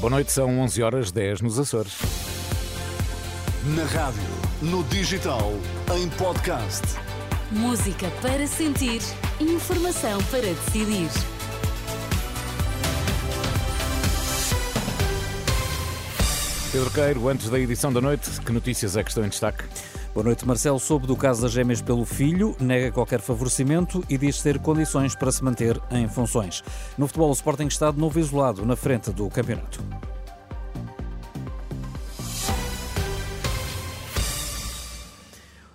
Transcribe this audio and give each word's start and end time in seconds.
Boa 0.00 0.10
noite, 0.10 0.30
são 0.30 0.60
11 0.60 0.80
horas 0.80 1.10
10 1.10 1.40
nos 1.40 1.58
Açores. 1.58 1.94
Na 3.74 3.84
rádio, 3.84 4.22
no 4.62 4.84
digital, 4.84 5.50
em 5.92 6.08
podcast. 6.10 6.84
Música 7.50 8.06
para 8.22 8.46
sentir, 8.46 9.00
informação 9.40 10.22
para 10.30 10.42
decidir. 10.42 11.10
Pedro 16.70 16.90
Queiro, 16.92 17.28
antes 17.28 17.50
da 17.50 17.58
edição 17.58 17.92
da 17.92 18.00
noite, 18.00 18.30
que 18.40 18.52
notícias 18.52 18.96
é 18.96 19.02
que 19.02 19.08
estão 19.08 19.24
em 19.24 19.28
destaque? 19.28 19.64
Boa 20.18 20.24
noite, 20.24 20.44
Marcelo. 20.44 20.80
Soube 20.80 21.06
do 21.06 21.14
caso 21.14 21.42
das 21.42 21.52
gêmeas 21.52 21.80
pelo 21.80 22.04
filho, 22.04 22.56
nega 22.58 22.90
qualquer 22.90 23.20
favorecimento 23.20 24.04
e 24.10 24.18
diz 24.18 24.42
ter 24.42 24.58
condições 24.58 25.14
para 25.14 25.30
se 25.30 25.44
manter 25.44 25.80
em 25.92 26.08
funções. 26.08 26.64
No 26.98 27.06
futebol, 27.06 27.30
o 27.30 27.32
Sporting 27.32 27.68
está 27.68 27.92
de 27.92 28.00
novo 28.00 28.18
isolado 28.18 28.66
na 28.66 28.74
frente 28.74 29.12
do 29.12 29.28
campeonato. 29.28 29.80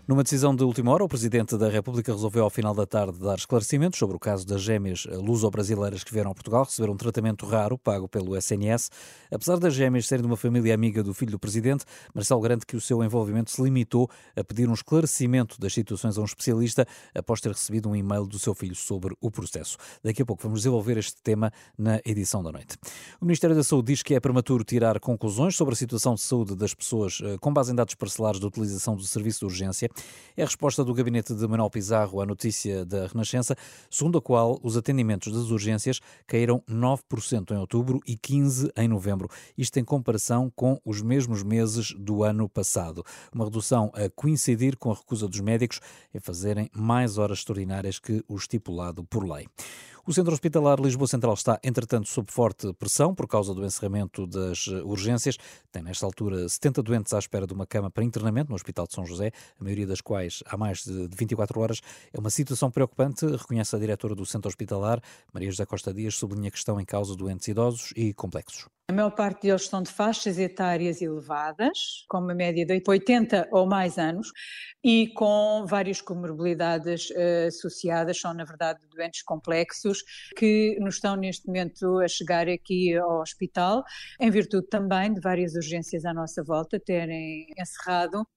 Numa 0.05 0.21
decisão 0.21 0.53
de 0.53 0.65
última 0.65 0.91
hora, 0.91 1.05
o 1.05 1.07
Presidente 1.07 1.57
da 1.57 1.69
República 1.69 2.11
resolveu 2.11 2.43
ao 2.43 2.49
final 2.49 2.75
da 2.75 2.85
tarde 2.85 3.17
dar 3.19 3.37
esclarecimentos 3.37 3.97
sobre 3.97 4.17
o 4.17 4.19
caso 4.19 4.45
das 4.45 4.61
gêmeas 4.61 5.05
luso-brasileiras 5.09 6.03
que 6.03 6.11
vieram 6.11 6.31
a 6.31 6.33
Portugal 6.33 6.65
receber 6.65 6.91
um 6.91 6.97
tratamento 6.97 7.45
raro 7.45 7.77
pago 7.77 8.05
pelo 8.05 8.35
SNS. 8.35 8.89
Apesar 9.31 9.57
das 9.57 9.73
gêmeas 9.73 10.05
serem 10.05 10.21
de 10.21 10.27
uma 10.27 10.35
família 10.35 10.75
amiga 10.75 11.01
do 11.01 11.13
filho 11.13 11.31
do 11.31 11.39
Presidente, 11.39 11.85
Marcelo 12.13 12.41
garante 12.41 12.65
que 12.65 12.75
o 12.75 12.81
seu 12.81 13.01
envolvimento 13.01 13.49
se 13.49 13.61
limitou 13.61 14.09
a 14.35 14.43
pedir 14.43 14.67
um 14.67 14.73
esclarecimento 14.73 15.57
das 15.57 15.73
situações 15.73 16.17
a 16.17 16.21
um 16.21 16.25
especialista 16.25 16.85
após 17.15 17.39
ter 17.39 17.53
recebido 17.53 17.87
um 17.89 17.95
e-mail 17.95 18.25
do 18.25 18.37
seu 18.37 18.53
filho 18.53 18.75
sobre 18.75 19.15
o 19.21 19.31
processo. 19.31 19.77
Daqui 20.03 20.21
a 20.21 20.25
pouco 20.25 20.43
vamos 20.43 20.59
desenvolver 20.59 20.97
este 20.97 21.21
tema 21.23 21.49
na 21.77 22.01
edição 22.03 22.43
da 22.43 22.51
noite. 22.51 22.75
O 23.21 23.25
Ministério 23.25 23.55
da 23.55 23.63
Saúde 23.63 23.93
diz 23.93 24.03
que 24.03 24.13
é 24.13 24.19
prematuro 24.19 24.65
tirar 24.65 24.99
conclusões 24.99 25.55
sobre 25.55 25.75
a 25.75 25.77
situação 25.77 26.13
de 26.13 26.19
saúde 26.19 26.57
das 26.57 26.73
pessoas 26.73 27.21
eh, 27.23 27.37
com 27.39 27.53
base 27.53 27.71
em 27.71 27.75
dados 27.75 27.95
parcelares 27.95 28.37
de 28.37 28.45
utilização 28.45 28.97
do 28.97 29.03
serviço 29.03 29.39
de 29.39 29.45
urgência. 29.45 29.92
É 30.35 30.41
a 30.41 30.45
resposta 30.45 30.83
do 30.83 30.93
gabinete 30.95 31.35
de 31.35 31.47
Manuel 31.47 31.69
Pizarro 31.69 32.19
à 32.19 32.25
notícia 32.25 32.83
da 32.83 33.05
Renascença, 33.05 33.55
segundo 33.87 34.17
a 34.17 34.21
qual 34.21 34.59
os 34.63 34.75
atendimentos 34.75 35.31
das 35.31 35.51
urgências 35.51 35.99
caíram 36.25 36.63
9% 36.67 37.51
em 37.51 37.57
outubro 37.57 37.99
e 38.07 38.17
15% 38.17 38.71
em 38.77 38.87
novembro. 38.87 39.29
Isto 39.55 39.79
em 39.79 39.83
comparação 39.83 40.51
com 40.55 40.79
os 40.83 41.03
mesmos 41.03 41.43
meses 41.43 41.93
do 41.99 42.23
ano 42.23 42.49
passado. 42.49 43.03
Uma 43.31 43.45
redução 43.45 43.91
a 43.93 44.09
coincidir 44.09 44.75
com 44.75 44.91
a 44.91 44.95
recusa 44.95 45.27
dos 45.27 45.39
médicos 45.39 45.79
em 46.11 46.19
fazerem 46.19 46.67
mais 46.73 47.19
horas 47.19 47.39
extraordinárias 47.39 47.99
que 47.99 48.23
o 48.27 48.35
estipulado 48.35 49.03
por 49.03 49.29
lei. 49.29 49.47
O 50.05 50.11
Centro 50.11 50.33
Hospitalar 50.33 50.81
Lisboa 50.81 51.07
Central 51.07 51.33
está, 51.33 51.57
entretanto, 51.63 52.09
sob 52.09 52.29
forte 52.29 52.73
pressão 52.73 53.15
por 53.15 53.25
causa 53.25 53.53
do 53.53 53.63
encerramento 53.63 54.27
das 54.27 54.67
urgências. 54.67 55.37
Tem, 55.71 55.81
nesta 55.81 56.05
altura, 56.05 56.49
70 56.49 56.83
doentes 56.83 57.13
à 57.13 57.19
espera 57.19 57.47
de 57.47 57.53
uma 57.53 57.65
cama 57.65 57.89
para 57.89 58.03
internamento 58.03 58.49
no 58.49 58.55
Hospital 58.55 58.85
de 58.85 58.93
São 58.93 59.05
José, 59.05 59.31
a 59.57 59.63
maioria 59.63 59.87
das 59.87 60.01
quais 60.01 60.43
há 60.45 60.57
mais 60.57 60.83
de 60.83 61.07
24 61.15 61.57
horas. 61.57 61.79
É 62.11 62.19
uma 62.19 62.29
situação 62.29 62.69
preocupante, 62.69 63.25
reconhece 63.25 63.77
a 63.77 63.79
diretora 63.79 64.13
do 64.13 64.25
Centro 64.25 64.49
Hospitalar, 64.49 65.01
Maria 65.33 65.49
José 65.49 65.65
Costa 65.65 65.93
Dias, 65.93 66.15
sublinha 66.15 66.51
que 66.51 66.57
estão 66.57 66.81
em 66.81 66.85
causa 66.85 67.15
doentes 67.15 67.47
idosos 67.47 67.93
e 67.95 68.13
complexos. 68.13 68.67
A 68.89 68.93
maior 68.93 69.11
parte 69.11 69.43
deles 69.43 69.61
estão 69.61 69.81
de 69.81 69.89
faixas 69.89 70.37
etárias 70.37 71.01
elevadas, 71.01 72.05
com 72.09 72.17
uma 72.17 72.35
média 72.35 72.65
de 72.65 72.83
80 72.85 73.47
ou 73.49 73.65
mais 73.65 73.97
anos, 73.97 74.27
e 74.83 75.07
com 75.15 75.65
várias 75.65 76.01
comorbilidades 76.01 77.09
uh, 77.11 77.47
associadas, 77.47 78.19
são 78.19 78.33
na 78.33 78.43
verdade 78.43 78.81
doentes 78.93 79.23
complexos, 79.23 80.03
que 80.35 80.77
nos 80.81 80.95
estão 80.95 81.15
neste 81.15 81.47
momento 81.47 81.99
a 81.99 82.09
chegar 82.09 82.49
aqui 82.49 82.93
ao 82.97 83.21
hospital, 83.21 83.85
em 84.19 84.29
virtude 84.29 84.67
também 84.67 85.13
de 85.13 85.21
várias 85.21 85.55
urgências 85.55 86.03
à 86.03 86.13
nossa 86.13 86.43
volta 86.43 86.77
terem 86.77 87.47
encerrado. 87.57 88.27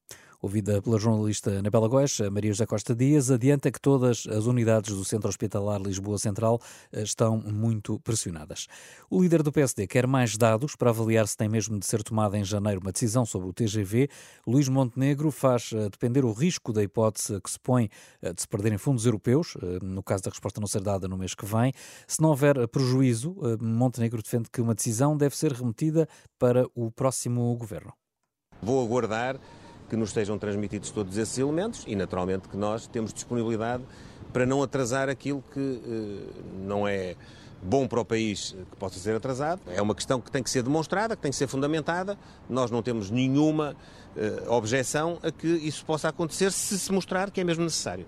Ouvida 0.41 0.83
pela 0.83 0.99
jornalista 0.99 1.59
Anabela 1.59 1.89
Góes, 1.89 2.21
Maria 2.31 2.53
José 2.53 2.67
Costa 2.67 2.95
Dias 2.95 3.31
adianta 3.31 3.71
que 3.71 3.81
todas 3.81 4.27
as 4.27 4.47
unidades 4.47 4.95
do 4.95 5.05
Centro 5.05 5.29
Hospitalar 5.29 5.81
Lisboa 5.81 6.19
Central 6.19 6.61
eh, 6.93 7.03
estão 7.03 7.39
muito 7.39 7.99
pressionadas. 8.01 8.67
O 9.11 9.23
líder 9.23 9.43
do 9.43 9.51
PSD 9.51 9.87
quer 9.87 10.07
mais 10.07 10.37
dados 10.37 10.77
para 10.77 10.91
avaliar 10.91 11.27
se 11.27 11.37
tem 11.37 11.49
mesmo 11.49 11.79
de 11.79 11.87
ser 11.87 12.03
tomada 12.03 12.39
em 12.39 12.45
janeiro 12.45 12.81
uma 12.81 12.93
decisão 12.93 13.25
sobre 13.25 13.49
o 13.49 13.53
TGV. 13.53 14.09
Luís 14.47 14.69
Montenegro 14.69 15.31
faz 15.31 15.71
eh, 15.73 15.89
depender 15.89 16.25
o 16.25 16.33
risco 16.33 16.73
da 16.73 16.83
hipótese 16.83 17.41
que 17.41 17.51
se 17.51 17.59
põe 17.59 17.89
eh, 18.21 18.33
de 18.33 18.43
se 18.43 18.49
perderem 18.49 18.79
fundos 18.79 19.07
europeus, 19.07 19.57
no 19.83 20.03
caso 20.03 20.25
da 20.25 20.31
resposta 20.31 20.61
não 20.61 20.67
ser 20.67 20.83
dada 20.83 21.09
no 21.09 21.17
mês 21.17 21.35
que 21.35 21.47
vem. 21.47 21.73
Se 22.07 22.21
não 22.21 22.31
houver 22.31 22.69
prejuízo, 22.69 23.37
Montenegro 23.61 24.23
defende 24.23 24.51
que 24.51 24.61
uma 24.61 24.75
decisão 24.75 25.17
deve 25.17 25.37
ser 25.37 25.53
remetida 25.53 26.09
para 26.39 26.67
o 26.75 26.91
próximo 26.91 27.55
governo. 27.57 27.93
Vou 28.63 28.85
aguardar 28.85 29.39
que 29.89 29.97
nos 29.97 30.11
estejam 30.11 30.39
transmitidos 30.39 30.91
todos 30.91 31.17
esses 31.17 31.37
elementos 31.39 31.85
e, 31.87 31.95
naturalmente, 31.95 32.49
que 32.49 32.57
nós 32.57 32.87
temos 32.87 33.13
disponibilidade 33.13 33.83
para 34.33 34.45
não 34.45 34.63
atrasar 34.63 35.09
aquilo 35.09 35.43
que 35.53 35.61
uh, 35.61 36.29
não 36.67 36.87
é 36.87 37.17
bom 37.63 37.89
para 37.89 38.01
o 38.01 38.05
país 38.05 38.55
que 38.71 38.77
possa 38.77 38.99
ser 38.99 39.17
atrasado. 39.17 39.61
É 39.67 39.81
uma 39.81 39.95
questão 39.95 40.21
que 40.21 40.31
tem 40.31 40.43
que 40.43 40.51
ser 40.51 40.63
demonstrada, 40.63 41.17
que 41.17 41.23
tem 41.23 41.31
que 41.31 41.37
ser 41.37 41.47
fundamentada. 41.47 42.19
Nós 42.49 42.71
não 42.71 42.83
temos 42.83 43.11
nenhuma 43.11 43.75
uh, 44.17 44.53
objeção 44.53 45.19
a 45.23 45.31
que 45.31 45.49
isso 45.49 45.85
possa 45.85 46.09
acontecer 46.09 46.53
se 46.53 46.79
se 46.79 46.93
mostrar 46.93 47.31
que 47.31 47.41
é 47.41 47.45
mesmo 47.45 47.65
necessário. 47.65 48.07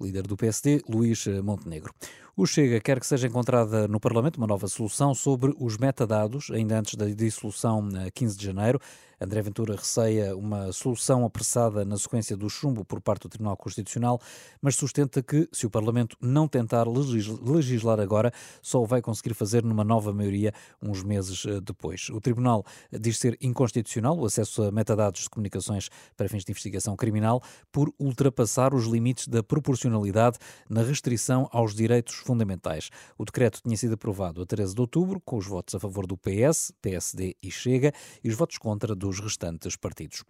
Líder 0.00 0.26
do 0.26 0.36
PSD, 0.36 0.82
Luís 0.88 1.26
Montenegro. 1.42 1.92
O 2.36 2.46
Chega 2.46 2.80
quer 2.80 2.98
que 2.98 3.06
seja 3.06 3.26
encontrada 3.26 3.86
no 3.86 4.00
Parlamento 4.00 4.38
uma 4.38 4.46
nova 4.46 4.66
solução 4.66 5.14
sobre 5.14 5.54
os 5.58 5.76
metadados, 5.76 6.50
ainda 6.50 6.78
antes 6.78 6.94
da 6.94 7.04
dissolução 7.04 7.86
a 8.06 8.10
15 8.10 8.38
de 8.38 8.44
janeiro. 8.46 8.80
André 9.20 9.42
Ventura 9.42 9.76
receia 9.76 10.34
uma 10.34 10.72
solução 10.72 11.26
apressada 11.26 11.84
na 11.84 11.98
sequência 11.98 12.34
do 12.34 12.48
chumbo 12.48 12.86
por 12.86 13.02
parte 13.02 13.22
do 13.22 13.28
Tribunal 13.28 13.54
Constitucional, 13.54 14.18
mas 14.62 14.76
sustenta 14.76 15.22
que, 15.22 15.46
se 15.52 15.66
o 15.66 15.70
Parlamento 15.70 16.16
não 16.22 16.48
tentar 16.48 16.86
legislar 16.88 18.00
agora, 18.00 18.32
só 18.62 18.82
o 18.82 18.86
vai 18.86 19.02
conseguir 19.02 19.34
fazer 19.34 19.62
numa 19.62 19.84
nova 19.84 20.10
maioria 20.10 20.54
uns 20.80 21.02
meses 21.02 21.44
eh, 21.44 21.60
depois. 21.60 22.08
O 22.08 22.18
Tribunal 22.18 22.64
diz 22.90 23.18
ser 23.18 23.36
inconstitucional 23.42 24.18
o 24.18 24.24
acesso 24.24 24.62
a 24.62 24.70
metadados 24.70 25.20
de 25.20 25.28
comunicações 25.28 25.90
para 26.16 26.26
fins 26.26 26.42
de 26.42 26.52
investigação 26.52 26.96
criminal 26.96 27.42
por 27.70 27.92
ultrapassar 27.98 28.72
os 28.72 28.86
limites 28.86 29.28
da 29.28 29.42
proporcionalidade 29.42 30.38
na 30.66 30.82
restrição 30.82 31.46
aos 31.52 31.74
direitos 31.74 32.14
fundamentais. 32.14 32.88
O 33.18 33.26
decreto 33.26 33.60
tinha 33.62 33.76
sido 33.76 33.94
aprovado 33.94 34.40
a 34.40 34.46
13 34.46 34.74
de 34.74 34.80
outubro, 34.80 35.20
com 35.20 35.36
os 35.36 35.46
votos 35.46 35.74
a 35.74 35.78
favor 35.78 36.06
do 36.06 36.16
PS, 36.16 36.72
PSD 36.80 37.36
e 37.42 37.50
Chega, 37.50 37.92
e 38.24 38.30
os 38.30 38.34
votos 38.34 38.56
contra 38.56 38.94
do 38.94 39.09
dos 39.10 39.18
restantes 39.18 39.76
partidos. 39.76 40.24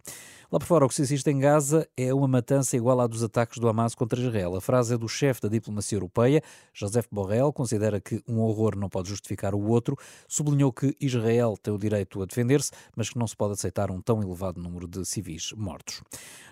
Lá 0.51 0.59
por 0.59 0.65
fora, 0.65 0.85
o 0.85 0.89
que 0.89 0.95
se 0.95 1.03
assiste 1.03 1.29
em 1.29 1.39
Gaza 1.39 1.87
é 1.95 2.13
uma 2.13 2.27
matança 2.27 2.75
igual 2.75 2.99
à 2.99 3.07
dos 3.07 3.23
ataques 3.23 3.59
do 3.59 3.69
Hamas 3.69 3.95
contra 3.95 4.19
Israel. 4.19 4.55
A 4.55 4.61
frase 4.61 4.95
é 4.95 4.97
do 4.97 5.07
chefe 5.07 5.39
da 5.39 5.47
diplomacia 5.47 5.95
europeia, 5.95 6.41
Joseph 6.73 7.05
Borrell, 7.11 7.53
considera 7.53 8.01
que 8.01 8.21
um 8.27 8.39
horror 8.39 8.75
não 8.75 8.89
pode 8.89 9.07
justificar 9.09 9.53
o 9.55 9.69
outro, 9.69 9.95
sublinhou 10.27 10.73
que 10.73 10.95
Israel 10.99 11.55
tem 11.61 11.73
o 11.73 11.77
direito 11.77 12.21
a 12.21 12.25
defender-se, 12.25 12.71
mas 12.95 13.09
que 13.09 13.17
não 13.17 13.27
se 13.27 13.35
pode 13.35 13.53
aceitar 13.53 13.91
um 13.91 14.01
tão 14.01 14.21
elevado 14.21 14.59
número 14.59 14.87
de 14.87 15.05
civis 15.05 15.53
mortos. 15.55 16.01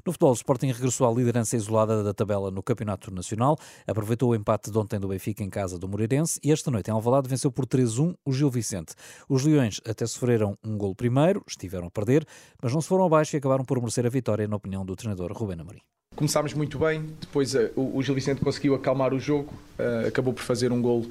No 0.06 0.14
futebol, 0.14 0.32
o 0.32 0.36
Sporting 0.36 0.72
regressou 0.72 1.10
à 1.10 1.14
liderança 1.14 1.56
isolada 1.56 2.04
da 2.04 2.14
tabela 2.14 2.50
no 2.52 2.64
Campeonato 2.64 3.14
Nacional, 3.14 3.58
aproveitou 3.86 4.30
o 4.30 4.36
empate 4.36 4.72
de 4.72 4.78
ontem 4.78 5.00
do 5.00 5.10
Benfica 5.10 5.44
em 5.44 5.50
casa 5.50 5.78
do 5.78 5.90
Moreirense 5.90 6.40
e 6.44 6.52
esta 6.52 6.72
noite 6.72 6.90
em 6.90 6.94
Alvalade 6.94 7.28
venceu 7.28 7.52
por 7.52 7.66
3-1 7.66 8.16
o 8.24 8.32
Gil 8.32 8.50
Vicente. 8.50 8.94
Os 9.28 9.44
Leões 9.44 9.82
até 9.86 10.06
sofreram 10.06 10.58
um 10.64 10.78
gol 10.78 10.96
primeiro, 10.96 11.44
estiveram 11.48 11.88
a 11.88 11.92
perder, 11.92 12.19
mas 12.62 12.74
não 12.74 12.82
se 12.82 12.88
foram 12.88 13.06
abaixo 13.06 13.36
e 13.36 13.38
acabaram 13.38 13.66
por 13.66 13.80
merecer 13.80 14.06
a 14.06 14.10
vitória, 14.10 14.48
na 14.48 14.56
opinião 14.56 14.86
do 14.86 14.96
treinador 14.96 15.32
Rubén 15.32 15.60
Amorim. 15.60 15.82
Começámos 16.16 16.54
muito 16.54 16.78
bem, 16.80 17.06
depois 17.22 17.54
uh, 17.54 17.72
o, 17.76 18.02
Gil 18.02 18.16
Vicente 18.16 18.42
conseguiu 18.42 18.76
acalmar 18.76 19.14
o 19.14 19.20
jogo, 19.20 19.54
uh, 19.80 20.08
acabou 20.08 20.34
por 20.34 20.44
fazer 20.44 20.72
um 20.72 20.82
gol, 20.82 21.06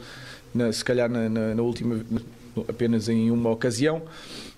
na, 0.54 0.72
se 0.72 0.84
calhar 0.84 1.08
na, 1.08 1.28
na, 1.28 1.54
na 1.54 1.62
última, 1.62 2.04
apenas 2.68 3.08
em 3.08 3.30
uma 3.30 3.50
ocasião. 3.50 4.02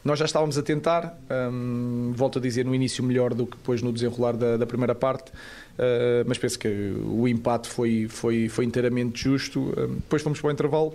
Nós 0.04 0.18
já 0.18 0.24
estávamos 0.24 0.56
a 0.56 0.62
tentar, 0.62 1.18
um, 1.52 2.12
volto 2.16 2.38
a 2.38 2.42
dizer, 2.42 2.64
no 2.64 2.74
início 2.74 3.04
melhor 3.04 3.34
do 3.34 3.46
que 3.46 3.56
depois 3.56 3.82
no 3.82 3.92
desenrolar 3.92 4.32
da, 4.32 4.56
da 4.56 4.66
primeira 4.66 4.94
parte, 4.94 5.30
uh, 5.30 6.24
mas 6.26 6.38
penso 6.38 6.58
que 6.58 6.68
o 7.04 7.28
empate 7.28 7.68
foi, 7.68 8.08
foi, 8.08 8.48
foi 8.48 8.64
inteiramente 8.64 9.22
justo. 9.22 9.60
Um, 9.60 9.96
depois 9.96 10.22
fomos 10.22 10.40
para 10.40 10.48
o 10.48 10.50
intervalo 10.50 10.94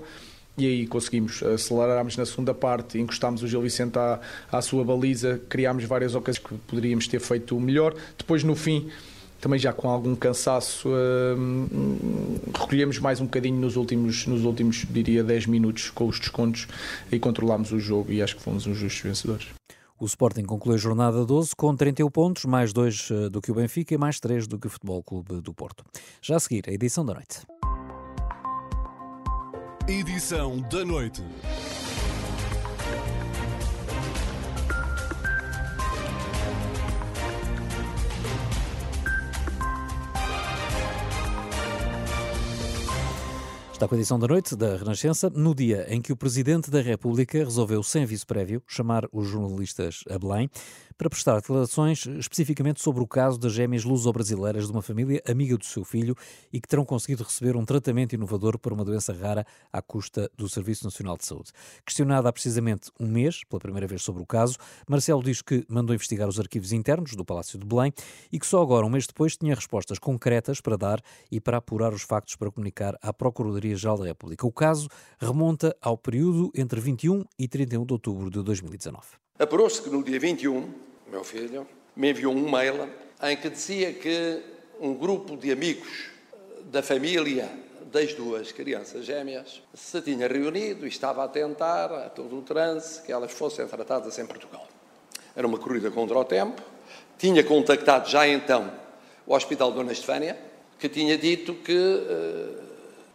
e 0.57 0.65
aí 0.65 0.87
conseguimos, 0.87 1.43
acelerarmos 1.43 2.15
na 2.17 2.25
segunda 2.25 2.53
parte, 2.53 2.97
encostámos 2.99 3.43
o 3.43 3.47
Gil 3.47 3.61
Vicente 3.61 3.97
à, 3.97 4.19
à 4.51 4.61
sua 4.61 4.83
baliza, 4.83 5.41
criámos 5.49 5.83
várias 5.83 6.15
ocasiões 6.15 6.47
que 6.47 6.55
poderíamos 6.67 7.07
ter 7.07 7.19
feito 7.19 7.59
melhor. 7.59 7.93
Depois, 8.17 8.43
no 8.43 8.55
fim, 8.55 8.89
também 9.41 9.59
já 9.59 9.73
com 9.73 9.89
algum 9.89 10.15
cansaço, 10.15 10.89
uh, 10.89 12.57
recolhemos 12.57 12.99
mais 12.99 13.19
um 13.19 13.25
bocadinho 13.25 13.59
nos 13.59 13.75
últimos, 13.75 14.25
nos 14.25 14.43
últimos, 14.43 14.85
diria, 14.89 15.23
10 15.23 15.47
minutos 15.47 15.89
com 15.89 16.07
os 16.07 16.19
descontos 16.19 16.67
e 17.11 17.19
controlámos 17.19 17.71
o 17.71 17.79
jogo 17.79 18.11
e 18.11 18.21
acho 18.21 18.35
que 18.37 18.41
fomos 18.41 18.65
uns 18.65 18.77
justos 18.77 19.03
vencedores. 19.03 19.47
O 19.99 20.05
Sporting 20.05 20.43
conclui 20.43 20.75
a 20.75 20.77
jornada 20.77 21.23
12 21.25 21.55
com 21.55 21.75
31 21.75 22.09
pontos, 22.09 22.45
mais 22.45 22.73
2 22.73 23.09
eh, 23.11 23.29
do 23.29 23.39
que 23.39 23.49
o 23.49 23.55
Benfica 23.55 23.93
e 23.93 23.97
mais 23.97 24.19
3 24.19 24.45
do 24.45 24.59
que 24.59 24.67
o 24.67 24.69
Futebol 24.69 25.01
Clube 25.01 25.39
do 25.39 25.53
Porto. 25.53 25.85
Já 26.21 26.35
a 26.35 26.39
seguir, 26.39 26.65
a 26.67 26.73
edição 26.73 27.05
da 27.05 27.13
noite 27.13 27.39
edição 29.87 30.59
da 30.61 30.83
noite. 30.83 31.23
Está 43.71 43.87
com 43.87 43.93
a 43.93 43.97
edição 43.97 44.17
da 44.17 44.27
noite 44.27 44.55
da 44.55 44.77
Renascença, 44.77 45.29
no 45.29 45.53
dia 45.53 45.85
em 45.87 46.01
que 46.01 46.11
o 46.11 46.15
Presidente 46.15 46.71
da 46.71 46.81
República 46.81 47.37
resolveu, 47.37 47.83
sem 47.83 48.03
aviso 48.03 48.25
prévio, 48.25 48.63
chamar 48.65 49.05
os 49.11 49.27
jornalistas 49.27 50.03
a 50.09 50.17
Belém 50.17 50.49
para 50.97 51.09
prestar 51.09 51.35
declarações 51.35 52.05
especificamente 52.05 52.81
sobre 52.81 53.01
o 53.03 53.07
caso 53.07 53.39
das 53.39 53.53
gêmeas 53.53 53.83
luso-brasileiras 53.83 54.65
de 54.65 54.71
uma 54.71 54.81
família 54.81 55.21
amiga 55.27 55.57
do 55.57 55.65
seu 55.65 55.83
filho 55.83 56.15
e 56.51 56.61
que 56.61 56.67
terão 56.67 56.85
conseguido 56.85 57.23
receber 57.23 57.55
um 57.55 57.65
tratamento 57.65 58.13
inovador 58.13 58.57
para 58.59 58.73
uma 58.73 58.85
doença 58.85 59.13
rara 59.13 59.45
à 59.71 59.81
custa 59.81 60.29
do 60.37 60.47
Serviço 60.47 60.83
Nacional 60.83 61.17
de 61.17 61.25
Saúde. 61.25 61.51
Questionado 61.85 62.27
há 62.27 62.33
precisamente 62.33 62.91
um 62.99 63.07
mês, 63.07 63.41
pela 63.49 63.59
primeira 63.59 63.87
vez 63.87 64.01
sobre 64.03 64.21
o 64.21 64.25
caso, 64.25 64.57
Marcelo 64.87 65.23
diz 65.23 65.41
que 65.41 65.65
mandou 65.67 65.93
investigar 65.93 66.27
os 66.27 66.39
arquivos 66.39 66.71
internos 66.71 67.15
do 67.15 67.25
Palácio 67.25 67.59
de 67.59 67.65
Belém 67.65 67.91
e 68.31 68.39
que 68.39 68.47
só 68.47 68.61
agora, 68.61 68.85
um 68.85 68.89
mês 68.89 69.07
depois, 69.07 69.35
tinha 69.35 69.55
respostas 69.55 69.99
concretas 69.99 70.61
para 70.61 70.77
dar 70.77 71.01
e 71.31 71.41
para 71.41 71.57
apurar 71.57 71.93
os 71.93 72.03
factos 72.03 72.35
para 72.35 72.51
comunicar 72.51 72.97
à 73.01 73.11
Procuradoria 73.13 73.55
Procuradoria-Geral 73.55 73.97
da 73.97 74.05
República. 74.05 74.45
O 74.45 74.51
caso 74.51 74.87
remonta 75.19 75.75
ao 75.81 75.97
período 75.97 76.51
entre 76.55 76.79
21 76.79 77.23
e 77.37 77.47
31 77.47 77.85
de 77.85 77.93
outubro 77.93 78.29
de 78.29 78.41
2019. 78.41 79.24
Apurou-se 79.37 79.81
que 79.81 79.89
no 79.89 80.01
dia 80.01 80.17
21, 80.17 80.73
meu 81.07 81.21
filho 81.21 81.67
me 81.93 82.11
enviou 82.11 82.33
um 82.33 82.49
mail 82.49 82.89
em 83.21 83.35
que 83.35 83.49
dizia 83.49 83.91
que 83.91 84.41
um 84.79 84.93
grupo 84.93 85.35
de 85.35 85.51
amigos 85.51 86.05
da 86.63 86.81
família 86.81 87.49
das 87.91 88.13
duas 88.13 88.53
crianças 88.53 89.05
gêmeas 89.05 89.61
se 89.73 90.01
tinha 90.01 90.25
reunido 90.29 90.85
e 90.85 90.89
estava 90.89 91.21
a 91.25 91.27
tentar, 91.27 91.91
a 91.91 92.09
todo 92.09 92.39
o 92.39 92.41
transe, 92.43 93.01
que 93.01 93.11
elas 93.11 93.33
fossem 93.33 93.67
tratadas 93.67 94.17
em 94.17 94.25
Portugal. 94.25 94.65
Era 95.35 95.45
uma 95.45 95.57
corrida 95.57 95.91
contra 95.91 96.17
o 96.17 96.23
tempo. 96.23 96.61
Tinha 97.17 97.43
contactado 97.43 98.09
já 98.09 98.25
então 98.25 98.71
o 99.27 99.35
Hospital 99.35 99.73
Dona 99.73 99.91
Estefânia, 99.91 100.39
que 100.79 100.87
tinha 100.87 101.17
dito 101.17 101.55
que 101.55 101.73
uh, 101.75 102.63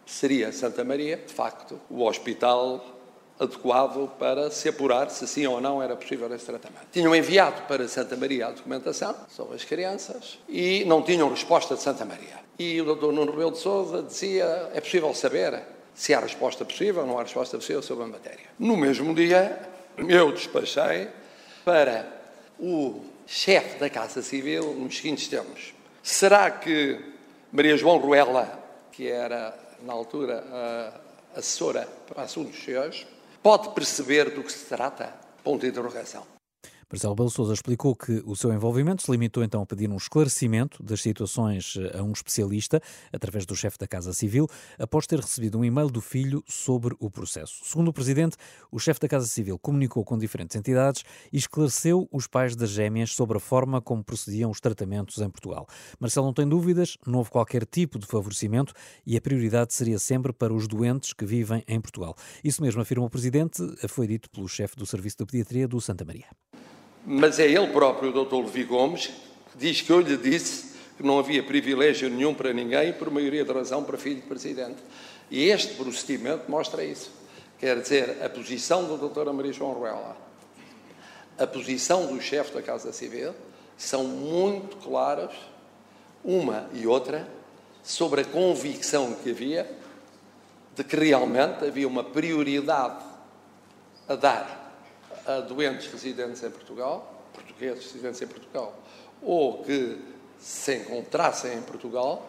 seria 0.05 0.53
Santa 0.53 0.85
Maria, 0.85 1.17
de 1.17 1.33
facto, 1.33 1.81
o 1.89 2.05
hospital 2.05 3.00
adequado 3.41 4.07
para 4.19 4.51
se 4.51 4.69
apurar 4.69 5.11
se 5.11 5.27
sim 5.27 5.47
ou 5.47 5.61
não 5.63 5.83
era 5.83 5.97
possível 5.97 6.33
esse 6.35 6.45
tratamento. 6.45 6.87
Tinham 6.93 7.17
enviado 7.17 7.63
para 7.63 7.89
Santa 7.89 8.15
Maria 8.15 8.49
a 8.49 8.51
documentação 8.51 9.17
sobre 9.31 9.57
as 9.57 9.65
crianças 9.65 10.39
e 10.47 10.85
não 10.85 11.03
tinham 11.03 11.31
resposta 11.31 11.75
de 11.75 11.81
Santa 11.81 12.05
Maria. 12.05 12.39
E 12.59 12.79
o 12.79 12.95
Dr. 12.95 13.07
Nuno 13.07 13.31
Rebelo 13.33 13.53
de 13.53 13.59
Sousa 13.59 14.03
dizia, 14.03 14.71
é 14.75 14.81
possível 14.81 15.15
saber 15.15 15.63
se 15.95 16.13
há 16.13 16.21
resposta 16.21 16.67
possível 16.67 17.01
ou 17.01 17.09
não 17.09 17.19
há 17.19 17.23
resposta 17.23 17.57
possível 17.57 17.83
sobre 17.83 18.05
a 18.05 18.07
matéria. 18.07 18.45
No 18.59 18.77
mesmo 18.77 19.15
dia, 19.15 19.59
eu 19.97 20.33
despachei 20.33 21.09
para 21.65 22.07
o 22.59 23.01
chefe 23.27 23.79
da 23.79 23.89
Casa 23.89 24.21
Civil 24.21 24.75
nos 24.75 24.99
seguintes 24.99 25.29
termos. 25.29 25.73
Será 26.03 26.51
que 26.51 27.01
Maria 27.51 27.77
João 27.77 27.97
Ruela, 27.97 28.59
que 28.93 29.09
era 29.09 29.59
na 29.83 29.95
altura 29.95 30.45
assessora 31.35 31.89
para 32.07 32.25
assuntos 32.25 32.57
sociais, 32.57 33.07
pode 33.43 33.71
perceber 33.71 34.31
do 34.31 34.43
que 34.43 34.53
se 34.53 34.67
trata? 34.67 35.15
Ponto 35.43 35.63
de 35.63 35.69
interrogação. 35.69 36.40
Marcelo 36.93 37.15
Belo 37.15 37.31
Souza 37.31 37.53
explicou 37.53 37.95
que 37.95 38.21
o 38.27 38.35
seu 38.35 38.53
envolvimento 38.53 39.05
se 39.05 39.11
limitou 39.13 39.45
então 39.45 39.63
a 39.63 39.67
pedir 39.67 39.89
um 39.89 39.97
esclarecimento 39.97 40.83
das 40.83 41.01
situações 41.01 41.77
eh, 41.79 41.97
a 41.97 42.03
um 42.03 42.11
especialista, 42.11 42.83
através 43.13 43.47
do 43.47 43.55
chefe 43.55 43.79
da 43.79 43.87
Casa 43.87 44.13
Civil, 44.13 44.49
após 44.77 45.07
ter 45.07 45.21
recebido 45.21 45.57
um 45.57 45.65
e-mail 45.65 45.89
do 45.89 46.01
filho 46.01 46.43
sobre 46.49 46.97
o 46.99 47.09
processo. 47.09 47.61
Segundo 47.63 47.89
o 47.89 47.93
Presidente, 47.93 48.37
o 48.73 48.81
chefe 48.81 48.99
da 48.99 49.07
Casa 49.07 49.29
Civil 49.29 49.57
comunicou 49.57 50.05
com 50.05 50.19
diferentes 50.19 50.57
entidades 50.57 51.05
e 51.33 51.37
esclareceu 51.37 52.09
os 52.11 52.27
pais 52.27 52.57
das 52.57 52.71
gêmeas 52.71 53.15
sobre 53.15 53.37
a 53.37 53.41
forma 53.41 53.81
como 53.81 54.03
procediam 54.03 54.51
os 54.51 54.61
tratamentos 54.61 55.19
em 55.19 55.31
Portugal. 55.31 55.69
Marcelo 56.01 56.27
não 56.27 56.35
tem 56.35 56.49
dúvidas, 56.49 56.99
não 57.07 57.21
houve 57.21 57.31
qualquer 57.31 57.65
tipo 57.65 58.01
de 58.01 58.07
favorecimento 58.07 58.75
e 59.07 59.17
a 59.17 59.21
prioridade 59.21 59.73
seria 59.75 60.01
sempre 60.01 60.33
para 60.33 60.53
os 60.53 60.67
doentes 60.67 61.13
que 61.13 61.25
vivem 61.25 61.63
em 61.69 61.81
Portugal. 61.81 62.17
Isso 62.43 62.61
mesmo 62.61 62.83
afirma 62.83 63.07
o 63.07 63.11
Presidente, 63.11 63.63
foi 63.87 64.09
dito 64.09 64.29
pelo 64.29 64.49
chefe 64.49 64.75
do 64.75 64.85
Serviço 64.85 65.19
de 65.19 65.27
Pediatria 65.27 65.69
do 65.69 65.81
Santa 65.81 66.05
Maria 66.05 66.27
mas 67.05 67.39
é 67.39 67.47
ele 67.47 67.69
próprio, 67.69 68.11
o 68.11 68.25
Dr. 68.25 68.37
Levi 68.37 68.65
Gomes, 68.65 69.07
que 69.53 69.59
diz 69.59 69.81
que 69.81 69.91
eu 69.91 70.01
lhe 70.01 70.17
disse 70.17 70.71
que 70.97 71.03
não 71.03 71.19
havia 71.19 71.43
privilégio 71.43 72.11
nenhum 72.11 72.35
para 72.35 72.53
ninguém, 72.53 72.93
por 72.93 73.11
maioria 73.11 73.45
de 73.45 73.53
razão, 73.53 73.83
para 73.83 73.97
filho 73.97 74.17
de 74.17 74.27
presidente. 74.27 74.77
E 75.31 75.49
este 75.49 75.75
procedimento 75.75 76.51
mostra 76.51 76.85
isso. 76.85 77.11
Quer 77.59 77.81
dizer, 77.81 78.23
a 78.23 78.29
posição 78.29 78.85
do 78.85 79.09
Dr. 79.09 79.31
Maria 79.33 79.53
João 79.53 79.73
Ruela, 79.73 80.17
a 81.39 81.47
posição 81.47 82.07
do 82.07 82.21
chefe 82.21 82.53
da 82.53 82.63
Casa 82.63 82.93
Civil, 82.93 83.35
são 83.77 84.05
muito 84.05 84.77
claras, 84.77 85.33
uma 86.23 86.69
e 86.75 86.87
outra, 86.87 87.27
sobre 87.83 88.21
a 88.21 88.25
convicção 88.25 89.15
que 89.15 89.31
havia 89.31 89.71
de 90.77 90.85
que 90.85 90.97
realmente 90.97 91.65
havia 91.65 91.89
uma 91.89 92.05
prioridade 92.05 93.03
a 94.07 94.15
dar 94.15 94.60
a 95.27 95.41
doentes 95.41 95.91
residentes 95.91 96.43
em 96.43 96.51
Portugal, 96.51 97.25
portugueses 97.33 97.93
residentes 97.93 98.23
em 98.23 98.27
Portugal, 98.27 98.79
ou 99.23 99.63
que 99.63 99.99
se 100.39 100.77
encontrassem 100.77 101.59
em 101.59 101.63
Portugal 101.63 102.27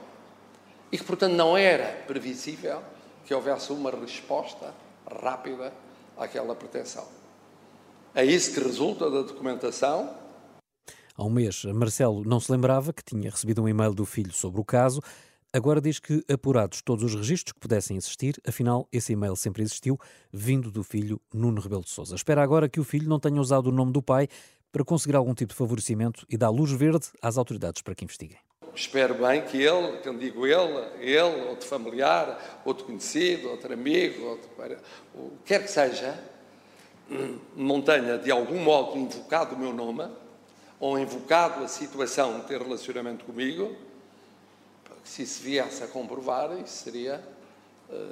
e 0.91 0.97
que, 0.97 1.03
portanto, 1.03 1.33
não 1.33 1.57
era 1.57 2.03
previsível 2.05 2.81
que 3.25 3.33
houvesse 3.33 3.71
uma 3.71 3.91
resposta 3.91 4.73
rápida 5.09 5.73
àquela 6.17 6.53
pretensão. 6.53 7.07
É 8.13 8.25
isso 8.25 8.53
que 8.53 8.59
resulta 8.59 9.09
da 9.09 9.21
documentação. 9.21 10.13
Há 11.15 11.23
um 11.23 11.29
mês, 11.29 11.63
Marcelo 11.65 12.23
não 12.25 12.39
se 12.39 12.51
lembrava 12.51 12.91
que 12.91 13.03
tinha 13.03 13.29
recebido 13.29 13.63
um 13.63 13.69
e-mail 13.69 13.94
do 13.94 14.05
filho 14.05 14.33
sobre 14.33 14.59
o 14.59 14.65
caso. 14.65 15.01
Agora 15.53 15.81
diz 15.81 16.00
que, 16.00 16.24
apurados 16.31 16.81
todos 16.81 17.03
os 17.03 17.13
registros 17.13 17.51
que 17.51 17.59
pudessem 17.59 17.98
existir, 17.98 18.42
afinal, 18.48 18.88
esse 18.89 19.12
e-mail 19.12 19.36
sempre 19.36 19.62
existiu, 19.62 20.00
vindo 20.31 20.71
do 20.71 20.81
filho 20.81 21.19
Nuno 21.33 21.59
Rebelo 21.59 21.83
de 21.83 21.89
Sousa. 21.89 22.15
Espera 22.15 22.42
agora 22.42 22.69
que 22.69 22.80
o 22.80 22.86
filho 22.86 23.09
não 23.09 23.19
tenha 23.19 23.42
usado 23.42 23.68
o 23.68 23.71
nome 23.71 23.92
do 23.92 24.01
pai 24.01 24.30
para 24.71 24.86
conseguir 24.86 25.18
algum 25.18 25.33
tipo 25.33 25.51
de 25.51 25.57
favorecimento 25.57 26.25
e 26.30 26.38
dar 26.38 26.50
luz 26.50 26.71
verde 26.71 27.07
às 27.21 27.38
autoridades 27.38 27.81
para 27.81 27.94
que 27.94 28.06
investiguem. 28.06 28.38
Espero 28.74 29.15
bem 29.15 29.42
que 29.42 29.62
ele, 29.62 29.98
quando 29.98 30.19
digo 30.19 30.48
ele, 30.48 30.88
ele, 31.01 31.42
outro 31.50 31.68
familiar, 31.68 32.62
outro 32.63 32.86
conhecido, 32.86 33.50
outro 33.50 33.74
amigo, 33.74 34.24
outro, 34.24 34.50
o 35.13 35.31
que 35.44 35.47
quer 35.47 35.63
que 35.63 35.69
seja, 35.69 36.18
não 37.57 37.81
tenha 37.81 38.18
de 38.18 38.31
algum 38.31 38.63
modo 38.63 38.97
invocado 38.97 39.56
o 39.56 39.59
meu 39.59 39.74
nome 39.74 40.07
ou 40.80 40.97
invocado 40.97 41.61
a 41.61 41.68
situação 41.68 42.40
de 42.40 42.45
ter 42.45 42.61
relacionamento 42.61 43.25
comigo 43.25 43.91
se 45.03 45.23
isso 45.23 45.41
viesse 45.43 45.83
a 45.83 45.87
comprovar, 45.87 46.51
isso 46.59 46.83
seria, 46.83 47.23
eh, 47.89 48.11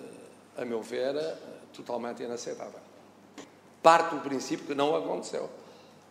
a 0.57 0.65
meu 0.65 0.81
ver, 0.81 1.15
eh, 1.15 1.37
totalmente 1.73 2.23
inaceitável. 2.23 2.79
Parte 3.81 4.15
do 4.15 4.21
princípio 4.21 4.65
que 4.65 4.75
não 4.75 4.95
aconteceu. 4.95 5.49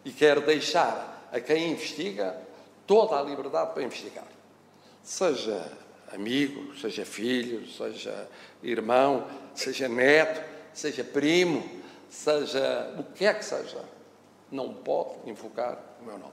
E 0.05 0.13
quero 0.13 0.41
deixar 0.41 1.29
a 1.33 1.41
quem 1.41 1.73
investiga 1.73 2.41
toda 2.87 3.19
a 3.19 3.23
liberdade 3.23 3.73
para 3.73 3.83
investigar. 3.83 4.27
Seja 5.03 5.71
amigo, 6.13 6.75
seja 6.77 7.05
filho, 7.05 7.67
seja 7.69 8.29
irmão, 8.63 9.27
seja 9.55 9.89
neto, 9.89 10.43
seja 10.73 11.05
primo, 11.05 11.69
seja 12.09 12.95
o 12.99 13.05
que 13.13 13.27
é 13.27 13.35
que 13.35 13.45
seja, 13.45 13.85
não 14.51 14.73
pode 14.73 15.29
invocar 15.29 15.79
o 16.01 16.05
meu 16.05 16.19
nome. 16.19 16.33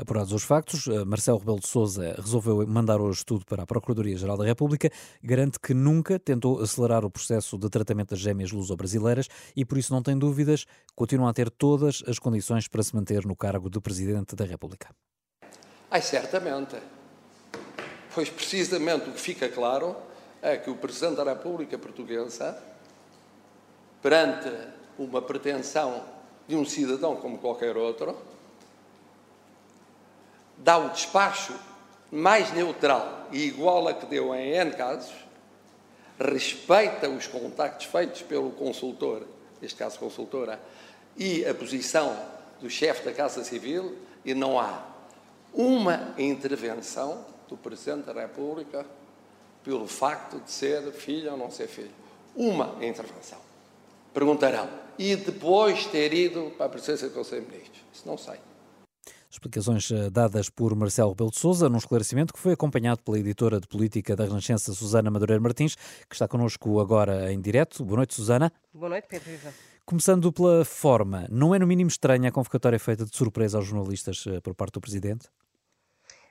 Apurados 0.00 0.32
os 0.32 0.42
factos, 0.42 0.86
eh, 0.86 1.04
Marcelo 1.04 1.36
Rebelo 1.36 1.60
de 1.60 1.68
Sousa 1.68 2.14
resolveu 2.16 2.66
mandar 2.66 3.02
hoje 3.02 3.22
tudo 3.22 3.44
para 3.44 3.64
a 3.64 3.66
Procuradoria-Geral 3.66 4.38
da 4.38 4.46
República, 4.46 4.90
garante 5.22 5.60
que 5.60 5.74
nunca 5.74 6.18
tentou 6.18 6.58
acelerar 6.58 7.04
o 7.04 7.10
processo 7.10 7.58
de 7.58 7.68
tratamento 7.68 8.10
das 8.10 8.18
gêmeas 8.18 8.50
luso-brasileiras 8.50 9.28
e 9.54 9.62
por 9.62 9.76
isso 9.76 9.92
não 9.92 10.02
tem 10.02 10.18
dúvidas, 10.18 10.64
continua 10.94 11.28
a 11.28 11.34
ter 11.34 11.50
todas 11.50 12.02
as 12.06 12.18
condições 12.18 12.66
para 12.66 12.82
se 12.82 12.96
manter 12.96 13.26
no 13.26 13.36
cargo 13.36 13.68
de 13.68 13.78
Presidente 13.78 14.34
da 14.34 14.46
República. 14.46 14.88
Ai, 15.90 16.00
certamente. 16.00 16.76
Pois 18.14 18.30
precisamente 18.30 19.10
o 19.10 19.12
que 19.12 19.20
fica 19.20 19.50
claro 19.50 19.94
é 20.40 20.56
que 20.56 20.70
o 20.70 20.76
Presidente 20.76 21.16
da 21.16 21.24
República 21.24 21.76
Portuguesa, 21.76 22.56
perante 24.00 24.50
uma 24.98 25.20
pretensão 25.20 26.02
de 26.48 26.56
um 26.56 26.64
cidadão 26.64 27.16
como 27.16 27.36
qualquer 27.36 27.76
outro, 27.76 28.16
dá 30.60 30.78
o 30.78 30.90
despacho 30.90 31.54
mais 32.10 32.52
neutral 32.52 33.28
e 33.32 33.44
igual 33.44 33.88
a 33.88 33.94
que 33.94 34.06
deu 34.06 34.34
em 34.34 34.52
N 34.52 34.72
casos, 34.72 35.12
respeita 36.18 37.08
os 37.08 37.26
contactos 37.26 37.86
feitos 37.86 38.22
pelo 38.22 38.50
consultor, 38.50 39.22
neste 39.60 39.76
caso 39.76 39.98
consultora, 39.98 40.60
e 41.16 41.44
a 41.46 41.54
posição 41.54 42.16
do 42.60 42.68
chefe 42.68 43.04
da 43.04 43.12
Casa 43.12 43.42
Civil, 43.42 43.96
e 44.24 44.34
não 44.34 44.58
há 44.58 44.84
uma 45.52 46.14
intervenção 46.18 47.24
do 47.48 47.56
Presidente 47.56 48.04
da 48.04 48.20
República 48.20 48.84
pelo 49.64 49.86
facto 49.86 50.38
de 50.40 50.50
ser 50.50 50.92
filho 50.92 51.32
ou 51.32 51.38
não 51.38 51.50
ser 51.50 51.68
filho. 51.68 51.90
Uma 52.36 52.76
intervenção. 52.84 53.38
Perguntarão, 54.12 54.68
e 54.98 55.16
depois 55.16 55.86
ter 55.86 56.12
ido 56.12 56.52
para 56.56 56.66
a 56.66 56.68
presença 56.68 57.08
do 57.08 57.14
Conselho 57.14 57.42
de 57.42 57.50
Ministros? 57.50 57.80
Isso 57.92 58.06
não 58.06 58.18
sei. 58.18 58.49
Explicações 59.30 59.88
eh, 59.92 60.10
dadas 60.10 60.50
por 60.50 60.74
Marcelo 60.74 61.10
Rebelo 61.10 61.30
de 61.30 61.38
Sousa 61.38 61.68
num 61.68 61.78
esclarecimento 61.78 62.32
que 62.32 62.40
foi 62.40 62.54
acompanhado 62.54 63.00
pela 63.02 63.16
editora 63.16 63.60
de 63.60 63.68
política 63.68 64.16
da 64.16 64.24
Renascença, 64.24 64.72
Susana 64.74 65.08
Madureira 65.08 65.40
Martins, 65.40 65.76
que 66.08 66.14
está 66.14 66.26
connosco 66.26 66.80
agora 66.80 67.32
em 67.32 67.40
direto. 67.40 67.84
Boa 67.84 67.98
noite, 67.98 68.14
Susana. 68.14 68.52
Boa 68.74 68.88
noite, 68.88 69.06
Pedro. 69.08 69.30
Começando 69.86 70.32
pela 70.32 70.64
forma, 70.64 71.28
não 71.30 71.54
é 71.54 71.58
no 71.60 71.66
mínimo 71.66 71.88
estranha 71.88 72.28
a 72.28 72.32
convocatória 72.32 72.78
feita 72.78 73.04
de 73.04 73.16
surpresa 73.16 73.58
aos 73.58 73.66
jornalistas 73.66 74.24
eh, 74.26 74.40
por 74.40 74.54
parte 74.54 74.74
do 74.74 74.80
Presidente? 74.80 75.28